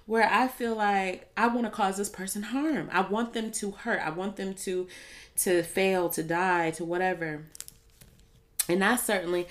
Where 0.07 0.29
I 0.31 0.49
feel 0.49 0.75
like 0.75 1.31
I 1.37 1.49
want 1.49 1.67
to 1.67 1.71
cause 1.71 1.97
this 1.97 2.09
person 2.09 2.43
harm. 2.43 2.89
I 2.93 3.03
want 3.03 3.33
them 3.33 3.51
to 3.53 3.73
hurt. 3.73 4.01
I 4.01 4.11
want 4.11 4.37
them 4.37 4.55
to 4.55 4.89
to 5.39 5.63
fail, 5.63 6.09
to 6.11 6.23
die, 6.23 6.71
to 6.73 6.85
whatever. 6.85 7.45
And 8.69 8.85
I 8.85 8.97
certainly 8.97 9.49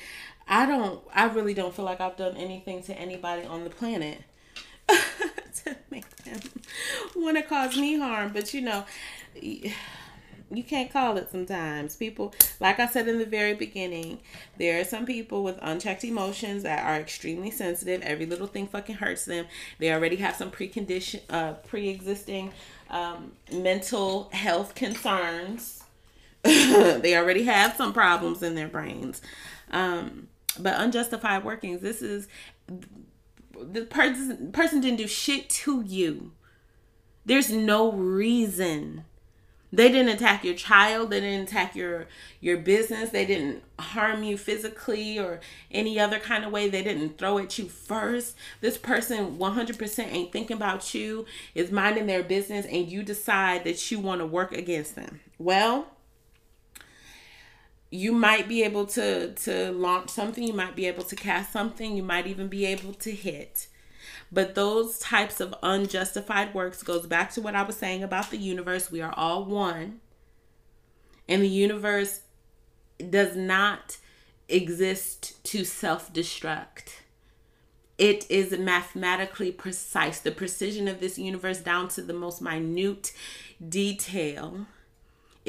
I 0.50 0.66
don't 0.66 1.02
I 1.14 1.26
really 1.26 1.54
don't 1.54 1.74
feel 1.74 1.86
like 1.86 2.02
I've 2.02 2.18
done 2.18 2.36
anything 2.36 2.82
to 2.84 2.98
anybody 2.98 3.46
on 3.46 3.64
the 3.64 3.70
planet 3.70 4.24
to 4.88 5.76
make 5.92 6.10
them 6.18 6.40
want 7.16 7.38
to 7.38 7.44
cause 7.44 7.78
me 7.78 8.00
harm, 8.00 8.32
but 8.34 8.54
you 8.54 8.62
know, 8.62 8.86
you 10.52 10.64
can't 10.64 10.92
call 10.92 11.18
it 11.18 11.30
sometimes. 11.32 11.96
People, 11.96 12.34
like 12.60 12.80
I 12.80 12.88
said 12.88 13.08
in 13.08 13.20
the 13.20 13.26
very 13.26 13.54
beginning, 13.54 14.20
there 14.58 14.80
are 14.80 14.84
some 14.84 15.06
people 15.06 15.44
with 15.44 15.60
unchecked 15.62 16.04
emotions 16.04 16.64
that 16.64 16.86
are 16.86 17.00
extremely 17.00 17.52
sensitive. 17.52 18.02
Every 18.02 18.26
little 18.26 18.48
thing 18.48 18.68
fucking 18.68 18.96
hurts 18.96 19.26
them. 19.26 19.46
They 19.78 19.92
already 19.94 20.16
have 20.18 20.36
some 20.36 20.52
precondition, 20.52 21.22
uh, 21.30 21.54
pre-existing 21.54 22.52
um, 22.90 23.34
mental 23.52 24.30
health 24.32 24.76
concerns. 24.76 25.84
they 26.44 27.16
already 27.16 27.44
have 27.44 27.76
some 27.76 27.94
problems 27.94 28.42
in 28.42 28.56
their 28.56 28.70
brains. 28.70 29.22
Um, 29.72 30.30
but 30.60 30.80
unjustified 30.80 31.44
workings, 31.44 31.82
this 31.82 32.02
is 32.02 32.28
the 33.62 33.82
person 33.86 34.52
person 34.52 34.82
didn't 34.82 34.98
do 34.98 35.08
shit 35.08 35.50
to 35.50 35.84
you. 35.86 36.32
There's 37.26 37.52
no 37.52 37.92
reason. 37.92 39.06
They 39.72 39.90
didn't 39.90 40.16
attack 40.16 40.44
your 40.44 40.56
child, 40.56 41.12
they 41.12 41.20
didn't 41.20 41.48
attack 41.48 41.76
your 41.76 42.08
your 42.42 42.58
business, 42.58 43.12
they 43.12 43.26
didn't 43.26 43.64
harm 43.78 44.24
you 44.24 44.36
physically 44.36 45.20
or 45.20 45.42
any 45.70 46.00
other 46.00 46.18
kind 46.18 46.44
of 46.44 46.52
way. 46.52 46.70
They 46.70 46.82
didn't 46.82 47.20
throw 47.20 47.38
at 47.38 47.60
you 47.60 47.66
first. 47.70 48.36
This 48.62 48.80
person 48.80 49.38
100% 49.38 50.12
ain't 50.12 50.32
thinking 50.32 50.58
about 50.58 50.96
you, 50.96 51.26
is 51.54 51.72
minding 51.72 52.08
their 52.08 52.24
business 52.24 52.66
and 52.66 52.90
you 52.90 53.04
decide 53.04 53.64
that 53.66 53.92
you 53.92 54.00
want 54.00 54.22
to 54.22 54.26
work 54.26 54.54
against 54.54 54.96
them. 54.96 55.20
Well, 55.38 55.88
you 57.92 58.12
might 58.12 58.48
be 58.48 58.64
able 58.64 58.86
to 58.86 59.34
to 59.34 59.72
launch 59.72 60.10
something 60.10 60.44
you 60.44 60.54
might 60.54 60.76
be 60.76 60.86
able 60.86 61.04
to 61.04 61.16
cast 61.16 61.52
something 61.52 61.96
you 61.96 62.04
might 62.04 62.28
even 62.28 62.48
be 62.48 62.66
able 62.66 62.94
to 62.94 63.12
hit. 63.12 63.68
But 64.32 64.54
those 64.54 65.00
types 65.00 65.40
of 65.40 65.56
unjustified 65.64 66.54
works 66.54 66.84
goes 66.84 67.08
back 67.08 67.32
to 67.34 67.42
what 67.42 67.56
i 67.56 67.64
was 67.64 67.78
saying 67.78 68.04
about 68.04 68.30
the 68.30 68.38
universe. 68.38 68.92
We 68.92 69.02
are 69.02 69.14
all 69.18 69.44
one. 69.46 70.02
And 71.28 71.42
the 71.42 71.48
universe 71.48 72.22
does 73.10 73.36
not 73.36 73.98
exist 74.48 75.44
to 75.46 75.64
self-destruct. 75.64 77.02
It 77.98 78.30
is 78.30 78.58
mathematically 78.58 79.52
precise. 79.52 80.20
The 80.20 80.32
precision 80.32 80.88
of 80.88 81.00
this 81.00 81.20
universe 81.20 81.60
down 81.60 81.90
to 81.90 82.02
the 82.02 82.14
most 82.14 82.42
minute 82.42 83.12
detail 83.68 84.68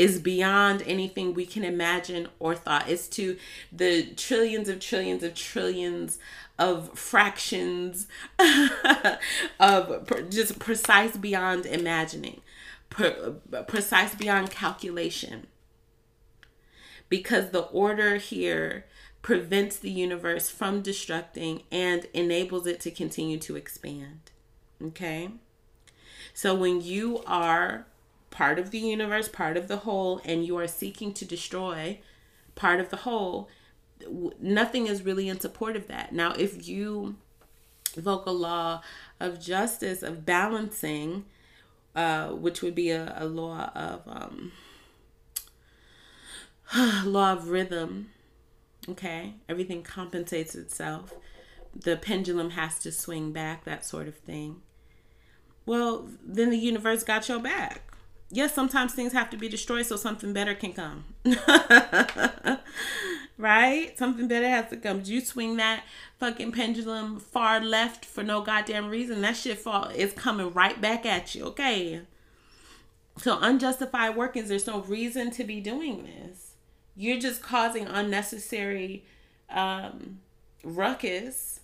is 0.00 0.18
beyond 0.18 0.82
anything 0.86 1.34
we 1.34 1.44
can 1.44 1.62
imagine 1.62 2.26
or 2.38 2.54
thought. 2.54 2.88
It's 2.88 3.06
to 3.08 3.36
the 3.70 4.02
trillions 4.16 4.70
of 4.70 4.80
trillions 4.80 5.22
of 5.22 5.34
trillions 5.34 6.18
of 6.58 6.98
fractions 6.98 8.08
of 9.60 10.30
just 10.30 10.58
precise 10.58 11.18
beyond 11.18 11.66
imagining, 11.66 12.40
precise 12.88 14.14
beyond 14.14 14.50
calculation. 14.50 15.48
Because 17.10 17.50
the 17.50 17.64
order 17.64 18.16
here 18.16 18.86
prevents 19.20 19.76
the 19.76 19.90
universe 19.90 20.48
from 20.48 20.82
destructing 20.82 21.64
and 21.70 22.06
enables 22.14 22.66
it 22.66 22.80
to 22.80 22.90
continue 22.90 23.36
to 23.36 23.54
expand. 23.54 24.30
Okay? 24.82 25.28
So 26.32 26.54
when 26.54 26.80
you 26.80 27.22
are 27.26 27.84
part 28.30 28.58
of 28.58 28.70
the 28.70 28.78
universe, 28.78 29.28
part 29.28 29.56
of 29.56 29.68
the 29.68 29.78
whole, 29.78 30.20
and 30.24 30.46
you 30.46 30.56
are 30.56 30.68
seeking 30.68 31.12
to 31.14 31.24
destroy 31.24 31.98
part 32.54 32.80
of 32.80 32.90
the 32.90 32.98
whole, 32.98 33.48
nothing 34.40 34.86
is 34.86 35.04
really 35.04 35.28
in 35.28 35.40
support 35.40 35.76
of 35.76 35.88
that. 35.88 36.12
Now, 36.12 36.32
if 36.32 36.66
you 36.66 37.16
invoke 37.96 38.26
a 38.26 38.30
law 38.30 38.82
of 39.18 39.40
justice, 39.40 40.02
of 40.02 40.24
balancing, 40.24 41.24
uh, 41.94 42.28
which 42.28 42.62
would 42.62 42.74
be 42.74 42.90
a, 42.90 43.14
a 43.16 43.26
law 43.26 43.70
of 43.74 44.02
um, 44.06 44.52
law 47.04 47.32
of 47.32 47.48
rhythm, 47.48 48.10
okay, 48.88 49.34
everything 49.48 49.82
compensates 49.82 50.54
itself. 50.54 51.14
The 51.74 51.96
pendulum 51.96 52.50
has 52.50 52.78
to 52.80 52.92
swing 52.92 53.32
back, 53.32 53.64
that 53.64 53.84
sort 53.84 54.08
of 54.08 54.16
thing. 54.16 54.62
Well, 55.66 56.08
then 56.24 56.50
the 56.50 56.58
universe 56.58 57.04
got 57.04 57.28
your 57.28 57.38
back 57.38 57.89
yes, 58.30 58.54
sometimes 58.54 58.94
things 58.94 59.12
have 59.12 59.30
to 59.30 59.36
be 59.36 59.48
destroyed 59.48 59.86
so 59.86 59.96
something 59.96 60.32
better 60.32 60.54
can 60.54 60.72
come. 60.72 61.04
right? 63.38 63.98
Something 63.98 64.28
better 64.28 64.48
has 64.48 64.70
to 64.70 64.76
come. 64.76 65.02
You 65.04 65.20
swing 65.20 65.56
that 65.56 65.84
fucking 66.18 66.52
pendulum 66.52 67.18
far 67.18 67.60
left 67.60 68.04
for 68.04 68.22
no 68.22 68.42
goddamn 68.42 68.88
reason. 68.88 69.20
That 69.22 69.36
shit 69.36 69.58
fall 69.58 69.88
is 69.88 70.12
coming 70.12 70.52
right 70.52 70.80
back 70.80 71.04
at 71.04 71.34
you. 71.34 71.44
Okay. 71.46 72.02
So 73.18 73.38
unjustified 73.40 74.16
workings, 74.16 74.48
there's 74.48 74.66
no 74.66 74.80
reason 74.82 75.30
to 75.32 75.44
be 75.44 75.60
doing 75.60 76.04
this. 76.04 76.52
You're 76.96 77.20
just 77.20 77.42
causing 77.42 77.86
unnecessary 77.86 79.04
um, 79.50 80.20
ruckus, 80.62 81.60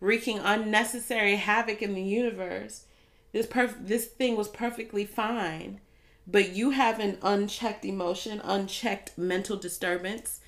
wreaking 0.00 0.38
unnecessary 0.38 1.36
havoc 1.36 1.80
in 1.80 1.94
the 1.94 2.02
universe. 2.02 2.84
This 3.32 3.46
perf- 3.46 3.86
this 3.86 4.06
thing 4.06 4.36
was 4.36 4.48
perfectly 4.48 5.04
fine 5.04 5.80
but 6.30 6.50
you 6.50 6.70
have 6.70 7.00
an 7.00 7.18
unchecked 7.22 7.84
emotion, 7.84 8.40
unchecked 8.44 9.16
mental 9.18 9.56
disturbance, 9.56 10.40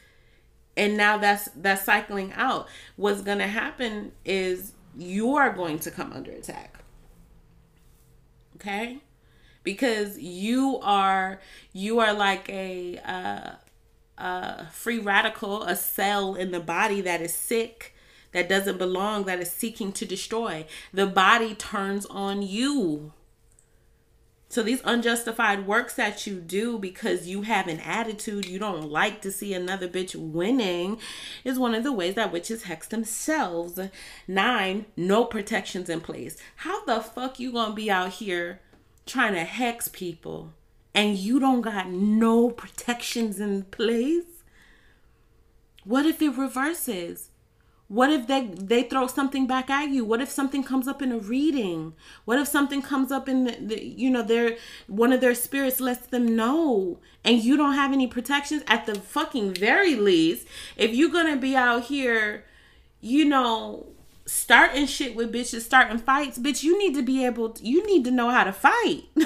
and 0.77 0.97
now 0.97 1.18
that's 1.18 1.49
that's 1.57 1.85
cycling 1.85 2.33
out. 2.35 2.68
What's 2.97 3.23
going 3.23 3.38
to 3.38 3.47
happen 3.47 4.12
is 4.25 4.73
you 4.97 5.37
are 5.37 5.53
going 5.53 5.79
to 5.81 5.90
come 5.90 6.12
under 6.12 6.31
attack. 6.31 6.79
Okay? 8.57 8.99
Because 9.64 10.18
you 10.18 10.79
are 10.83 11.40
you 11.73 12.01
are 12.01 12.12
like 12.12 12.49
a 12.49 12.99
uh 12.99 13.51
a 14.18 14.66
free 14.71 14.99
radical, 14.99 15.64
a 15.64 15.75
cell 15.75 16.35
in 16.35 16.53
the 16.53 16.61
body 16.61 17.01
that 17.01 17.21
is 17.21 17.35
sick, 17.35 17.95
that 18.33 18.49
doesn't 18.49 18.79
belong, 18.79 19.25
that 19.25 19.40
is 19.40 19.51
seeking 19.51 19.92
to 19.92 20.07
destroy. 20.07 20.66
The 20.92 21.07
body 21.07 21.55
turns 21.55 22.07
on 22.07 22.42
you. 22.42 23.12
So 24.52 24.62
these 24.62 24.82
unjustified 24.84 25.66
works 25.66 25.94
that 25.94 26.26
you 26.26 26.34
do 26.38 26.78
because 26.78 27.26
you 27.26 27.40
have 27.40 27.68
an 27.68 27.80
attitude, 27.80 28.46
you 28.46 28.58
don't 28.58 28.90
like 28.90 29.22
to 29.22 29.32
see 29.32 29.54
another 29.54 29.88
bitch 29.88 30.14
winning, 30.14 30.98
is 31.42 31.58
one 31.58 31.74
of 31.74 31.84
the 31.84 31.90
ways 31.90 32.16
that 32.16 32.30
witches 32.30 32.64
hex 32.64 32.86
themselves. 32.86 33.80
Nine, 34.28 34.84
no 34.94 35.24
protections 35.24 35.88
in 35.88 36.02
place. 36.02 36.36
How 36.56 36.84
the 36.84 37.00
fuck 37.00 37.40
you 37.40 37.50
gonna 37.50 37.72
be 37.72 37.90
out 37.90 38.10
here 38.10 38.60
trying 39.06 39.32
to 39.32 39.44
hex 39.44 39.88
people 39.88 40.52
and 40.94 41.16
you 41.16 41.40
don't 41.40 41.62
got 41.62 41.88
no 41.88 42.50
protections 42.50 43.40
in 43.40 43.62
place? 43.62 44.44
What 45.84 46.04
if 46.04 46.20
it 46.20 46.36
reverses? 46.36 47.30
What 47.92 48.09
if 48.09 48.26
they 48.26 48.46
they 48.46 48.85
throw 48.85 49.07
something 49.07 49.46
back 49.46 49.68
at 49.68 49.90
you? 49.90 50.02
What 50.02 50.22
if 50.22 50.31
something 50.31 50.64
comes 50.64 50.88
up 50.88 51.02
in 51.02 51.12
a 51.12 51.18
reading? 51.18 51.92
What 52.24 52.38
if 52.38 52.48
something 52.48 52.81
comes 52.81 53.12
up 53.12 53.28
in 53.28 53.44
the, 53.44 53.52
the 53.61 53.85
you 53.85 54.09
know 54.09 54.22
their 54.22 54.57
one 54.87 55.12
of 55.12 55.20
their 55.20 55.35
spirits 55.35 55.78
lets 55.78 56.07
them 56.07 56.35
know 56.35 57.00
and 57.22 57.44
you 57.44 57.55
don't 57.55 57.74
have 57.74 57.92
any 57.92 58.07
protections 58.07 58.62
at 58.66 58.87
the 58.87 58.94
fucking 58.94 59.52
very 59.52 59.94
least 59.94 60.46
if 60.74 60.94
you're 60.94 61.11
going 61.11 61.35
to 61.35 61.38
be 61.38 61.55
out 61.55 61.85
here 61.85 62.46
you 63.02 63.26
know 63.26 63.88
starting 64.24 64.87
shit 64.87 65.14
with 65.14 65.31
bitches 65.31 65.61
starting 65.61 65.98
fights 65.98 66.38
bitch 66.38 66.62
you 66.62 66.78
need 66.78 66.94
to 66.94 67.02
be 67.02 67.26
able 67.26 67.50
to, 67.50 67.62
you 67.62 67.87
need 67.87 68.07
to 68.07 68.11
know 68.11 68.31
how 68.31 68.42
to 68.42 68.55
fight 68.55 69.02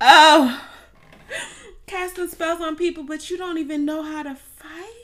oh 0.00 0.68
casting 1.86 2.26
spells 2.26 2.60
on 2.60 2.74
people 2.74 3.04
but 3.04 3.30
you 3.30 3.38
don't 3.38 3.58
even 3.58 3.84
know 3.84 4.02
how 4.02 4.24
to 4.24 4.34
fight 4.34 5.01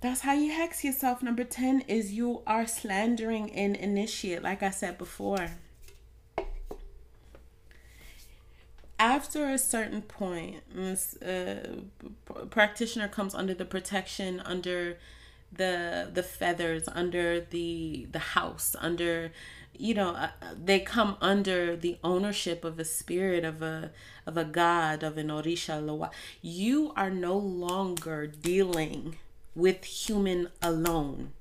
that's 0.00 0.20
how 0.20 0.32
you 0.32 0.52
hex 0.52 0.84
yourself. 0.84 1.22
Number 1.22 1.44
10 1.44 1.82
is 1.88 2.12
you 2.12 2.42
are 2.46 2.66
slandering 2.66 3.50
an 3.50 3.74
initiate, 3.74 4.42
like 4.42 4.62
I 4.62 4.70
said 4.70 4.96
before. 4.96 5.48
After 9.00 9.48
a 9.48 9.58
certain 9.58 10.02
point, 10.02 10.62
a 10.76 10.98
uh, 11.24 12.44
practitioner 12.50 13.08
comes 13.08 13.34
under 13.34 13.54
the 13.54 13.64
protection, 13.64 14.40
under 14.40 14.98
the 15.52 16.10
the 16.12 16.22
feathers, 16.22 16.88
under 16.88 17.40
the 17.40 18.08
the 18.10 18.18
house, 18.18 18.74
under 18.80 19.30
you 19.76 19.94
know 19.94 20.10
uh, 20.10 20.30
they 20.52 20.80
come 20.80 21.16
under 21.20 21.76
the 21.76 21.96
ownership 22.02 22.64
of 22.64 22.80
a 22.80 22.84
spirit 22.84 23.44
of 23.44 23.62
a 23.62 23.92
of 24.26 24.36
a 24.36 24.44
god 24.44 25.04
of 25.04 25.16
an 25.16 25.28
orisha. 25.28 26.10
You 26.42 26.92
are 26.96 27.10
no 27.10 27.36
longer 27.36 28.26
dealing 28.26 29.16
with 29.54 29.84
human 29.84 30.48
alone. 30.62 31.32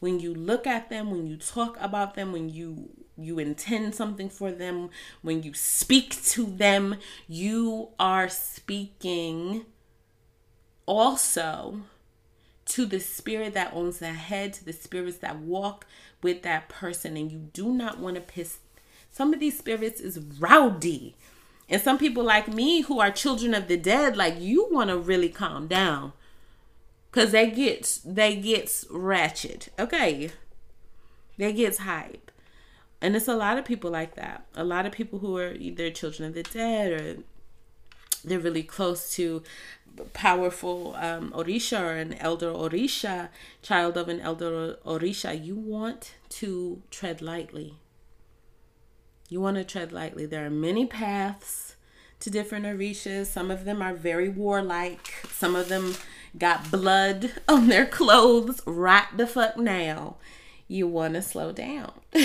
When 0.00 0.20
you 0.20 0.34
look 0.34 0.66
at 0.66 0.90
them, 0.90 1.10
when 1.10 1.26
you 1.26 1.36
talk 1.36 1.76
about 1.80 2.14
them, 2.14 2.32
when 2.32 2.48
you 2.48 2.90
you 3.16 3.38
intend 3.38 3.94
something 3.94 4.28
for 4.28 4.50
them, 4.50 4.90
when 5.20 5.42
you 5.42 5.52
speak 5.54 6.20
to 6.24 6.46
them, 6.46 6.96
you 7.28 7.90
are 7.98 8.28
speaking 8.28 9.66
also 10.86 11.82
to 12.64 12.86
the 12.86 13.00
spirit 13.00 13.54
that 13.54 13.72
owns 13.74 13.98
the 13.98 14.06
head, 14.06 14.54
to 14.54 14.64
the 14.64 14.72
spirits 14.72 15.18
that 15.18 15.38
walk 15.38 15.86
with 16.22 16.42
that 16.42 16.68
person, 16.68 17.16
and 17.16 17.30
you 17.30 17.38
do 17.52 17.72
not 17.72 17.98
want 17.98 18.16
to 18.16 18.22
piss. 18.22 18.58
Some 19.10 19.34
of 19.34 19.40
these 19.40 19.58
spirits 19.58 20.00
is 20.00 20.18
rowdy. 20.38 21.14
And 21.68 21.80
some 21.80 21.98
people 21.98 22.24
like 22.24 22.48
me 22.48 22.82
who 22.82 22.98
are 23.00 23.10
children 23.10 23.54
of 23.54 23.68
the 23.68 23.76
dead, 23.76 24.16
like 24.16 24.40
you 24.40 24.68
want 24.70 24.90
to 24.90 24.98
really 24.98 25.28
calm 25.28 25.66
down 25.66 26.12
Cause 27.12 27.30
they 27.30 27.50
get 27.50 28.00
they 28.04 28.36
gets 28.36 28.86
ratchet. 28.90 29.68
Okay. 29.78 30.30
They 31.36 31.52
gets 31.52 31.78
hype. 31.78 32.30
And 33.00 33.14
it's 33.14 33.28
a 33.28 33.34
lot 33.34 33.58
of 33.58 33.64
people 33.64 33.90
like 33.90 34.14
that. 34.14 34.46
A 34.54 34.64
lot 34.64 34.86
of 34.86 34.92
people 34.92 35.18
who 35.18 35.36
are 35.36 35.52
either 35.52 35.90
children 35.90 36.28
of 36.28 36.34
the 36.34 36.42
dead 36.42 36.92
or 36.92 37.16
they're 38.24 38.38
really 38.38 38.62
close 38.62 39.14
to 39.16 39.42
powerful 40.14 40.94
um, 40.96 41.32
Orisha 41.32 41.80
or 41.80 41.92
an 41.92 42.14
elder 42.14 42.50
Orisha, 42.50 43.28
child 43.60 43.96
of 43.96 44.08
an 44.08 44.20
elder 44.20 44.76
Orisha. 44.86 45.44
You 45.44 45.56
want 45.56 46.14
to 46.30 46.82
tread 46.90 47.20
lightly. 47.20 47.74
You 49.28 49.40
want 49.40 49.56
to 49.56 49.64
tread 49.64 49.92
lightly. 49.92 50.24
There 50.26 50.46
are 50.46 50.50
many 50.50 50.86
paths 50.86 51.76
to 52.22 52.30
different 52.30 52.64
Orishas. 52.64 53.26
Some 53.26 53.50
of 53.50 53.64
them 53.64 53.82
are 53.82 53.94
very 53.94 54.28
warlike. 54.28 55.26
Some 55.30 55.56
of 55.56 55.68
them 55.68 55.96
got 56.38 56.70
blood 56.70 57.32
on 57.48 57.66
their 57.68 57.84
clothes 57.84 58.62
right 58.64 59.06
the 59.16 59.26
fuck 59.26 59.56
now. 59.56 60.16
You 60.68 60.86
want 60.86 61.14
to 61.14 61.22
slow 61.22 61.52
down. 61.52 61.92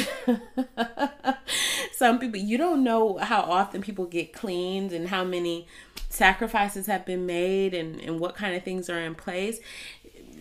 Some 1.93 2.19
people, 2.19 2.39
you 2.39 2.57
don't 2.57 2.83
know 2.83 3.17
how 3.17 3.41
often 3.41 3.81
people 3.81 4.05
get 4.05 4.31
cleaned 4.31 4.93
and 4.93 5.09
how 5.09 5.23
many 5.23 5.67
sacrifices 6.09 6.85
have 6.85 7.03
been 7.03 7.25
made 7.25 7.73
and, 7.73 7.99
and 7.99 8.19
what 8.19 8.35
kind 8.35 8.55
of 8.55 8.63
things 8.63 8.89
are 8.89 8.99
in 8.99 9.15
place. 9.15 9.59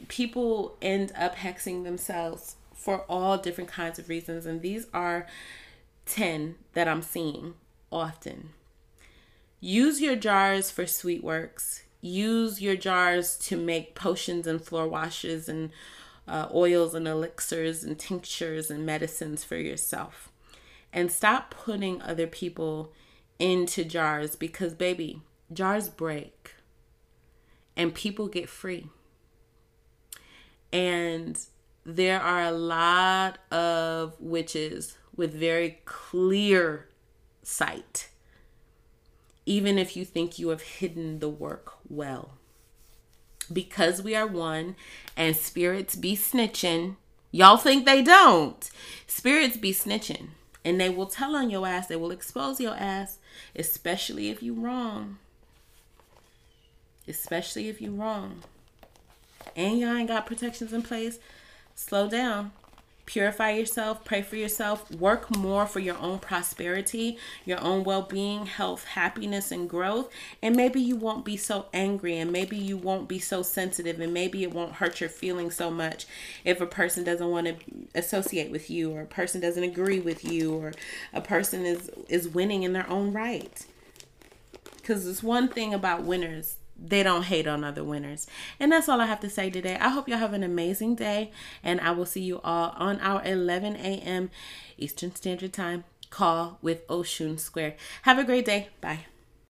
People 0.09 0.77
end 0.83 1.13
up 1.17 1.37
hexing 1.37 1.83
themselves 1.83 2.57
for 2.75 3.01
all 3.09 3.39
different 3.39 3.71
kinds 3.71 3.99
of 3.99 4.11
reasons. 4.11 4.45
And 4.45 4.61
these 4.61 4.87
are 4.93 5.27
10 6.05 6.57
that 6.75 6.87
I'm 6.87 7.03
seeing 7.03 7.55
often. 7.91 8.51
Use 9.61 10.01
your 10.01 10.17
jars 10.17 10.71
for 10.71 10.87
sweet 10.87 11.25
works 11.25 11.83
use 12.07 12.63
your 12.63 12.77
jars 12.77 13.37
to 13.37 13.57
make 13.57 13.95
potions 13.95 14.47
and 14.47 14.63
floor 14.63 14.87
washes 14.89 15.49
and 15.49 15.71
uh, 16.29 16.49
oils 16.55 16.95
and 16.95 17.07
elixirs 17.07 17.85
and 17.85 17.99
tinctures 17.99 18.71
and 18.71 18.87
medicines 18.87 19.45
for 19.45 19.57
yourself. 19.57 20.31
And 20.93 21.11
stop 21.11 21.51
putting 21.51 22.01
other 22.01 22.27
people 22.27 22.93
into 23.39 23.85
jars 23.85 24.35
because, 24.37 24.75
baby, 24.75 25.21
jars 25.53 25.89
break 25.89 26.55
and 27.77 27.95
people 27.95 28.29
get 28.29 28.49
free. 28.49 28.89
And 30.73 31.39
there 31.85 32.21
are 32.21 32.43
a 32.43 32.53
lot 32.53 33.39
of 33.53 34.15
witches 34.21 34.97
with 35.15 35.33
very 35.33 35.81
clear 35.85 36.89
sight 37.43 38.09
even 39.47 39.79
if 39.79 39.97
you 39.97 40.05
think 40.05 40.39
you 40.39 40.49
have 40.49 40.61
hidden 40.61 41.21
the 41.21 41.29
work 41.29 41.75
well. 41.89 42.33
Because 43.53 44.03
we 44.03 44.15
are 44.17 44.27
one 44.27 44.75
and 45.17 45.37
spirits 45.37 45.95
be 45.95 46.17
snitching, 46.17 46.97
y'all 47.31 47.57
think 47.57 47.87
they 47.87 48.03
don't. 48.03 48.69
Spirits 49.07 49.57
be 49.57 49.73
snitching 49.73 50.29
and 50.65 50.81
they 50.81 50.91
will 50.91 51.07
tell 51.07 51.37
on 51.37 51.49
your 51.49 51.65
ass, 51.65 51.87
they 51.87 51.95
will 51.95 52.11
expose 52.11 52.61
your 52.61 52.75
ass, 52.75 53.19
especially 53.55 54.31
if 54.31 54.43
you 54.43 54.53
wrong. 54.53 55.19
Especially 57.07 57.69
if 57.69 57.81
you 57.81 57.93
wrong. 57.93 58.43
And 59.55 59.79
y'all 59.79 59.95
ain't 59.95 60.09
got 60.09 60.27
protections 60.27 60.73
in 60.73 60.83
place. 60.83 61.21
Slow 61.77 62.09
down 62.09 62.51
purify 63.07 63.53
yourself, 63.53 64.05
pray 64.05 64.21
for 64.21 64.37
yourself, 64.37 64.91
work 64.91 65.35
more 65.35 65.65
for 65.65 65.79
your 65.79 65.97
own 65.99 66.19
prosperity, 66.19 67.17
your 67.45 67.61
own 67.61 67.85
well 67.85 68.03
being, 68.03 68.47
health, 68.47 68.85
happiness, 68.85 69.53
and 69.53 69.71
growth. 69.71 70.11
And 70.43 70.57
maybe 70.57 70.81
you 70.81 70.97
won't 70.97 71.25
be 71.25 71.37
so 71.37 71.67
angry, 71.73 72.19
and 72.19 72.33
maybe 72.33 72.57
you 72.57 72.77
won't 72.77 73.09
be 73.09 73.21
so 73.21 73.43
sensitive, 73.43 74.01
and 74.01 74.13
maybe 74.13 74.43
it 74.43 74.53
won't 74.53 74.75
hurt 74.75 75.01
your 75.01 75.09
feelings 75.09 75.55
so 75.55 75.71
much 75.71 76.07
if 76.45 76.61
a 76.61 76.67
person 76.67 77.05
doesn't 77.05 77.31
want 77.31 77.47
to 77.47 77.55
associate 77.95 78.51
with 78.51 78.69
you, 78.69 78.91
or 78.91 79.03
a 79.03 79.07
person 79.07 79.41
doesn't 79.41 79.63
agree 79.63 80.01
with 80.01 80.25
you, 80.25 80.53
or 80.53 80.73
a 81.15 81.21
person 81.21 81.65
is, 81.65 81.91
is 82.09 82.29
winning 82.29 82.65
in 82.65 82.73
their 82.73 82.89
own 82.91 83.13
right. 83.13 83.65
Because 84.77 85.07
it's 85.07 85.23
one 85.23 85.49
thing 85.49 85.73
about 85.73 86.03
winners 86.03 86.57
they 86.79 87.03
don't 87.03 87.25
hate 87.25 87.47
on 87.47 87.65
other 87.65 87.85
winners. 87.85 88.27
And 88.61 88.73
that's 88.73 88.89
all 88.89 89.01
I 89.01 89.07
have 89.07 89.21
to 89.21 89.31
say 89.31 89.51
today. 89.51 89.77
I 89.81 89.89
hope 89.89 90.09
y'all 90.09 90.19
have 90.19 90.33
an 90.33 90.43
amazing 90.43 90.95
day, 90.97 91.31
and 91.63 91.81
I 91.81 91.91
will 91.93 92.07
see 92.07 92.23
you 92.23 92.41
all 92.43 92.75
on 92.77 93.01
our 93.01 93.25
11 93.25 93.77
a.m. 93.77 94.31
Eastern 94.79 95.15
Standard 95.15 95.53
Time 95.53 95.85
call 96.11 96.59
with 96.63 96.87
Oshun 96.89 97.39
Square. 97.41 97.77
Have 98.03 98.19
a 98.19 98.25
great 98.25 98.45
day. 98.45 98.69
Bye. 98.81 99.07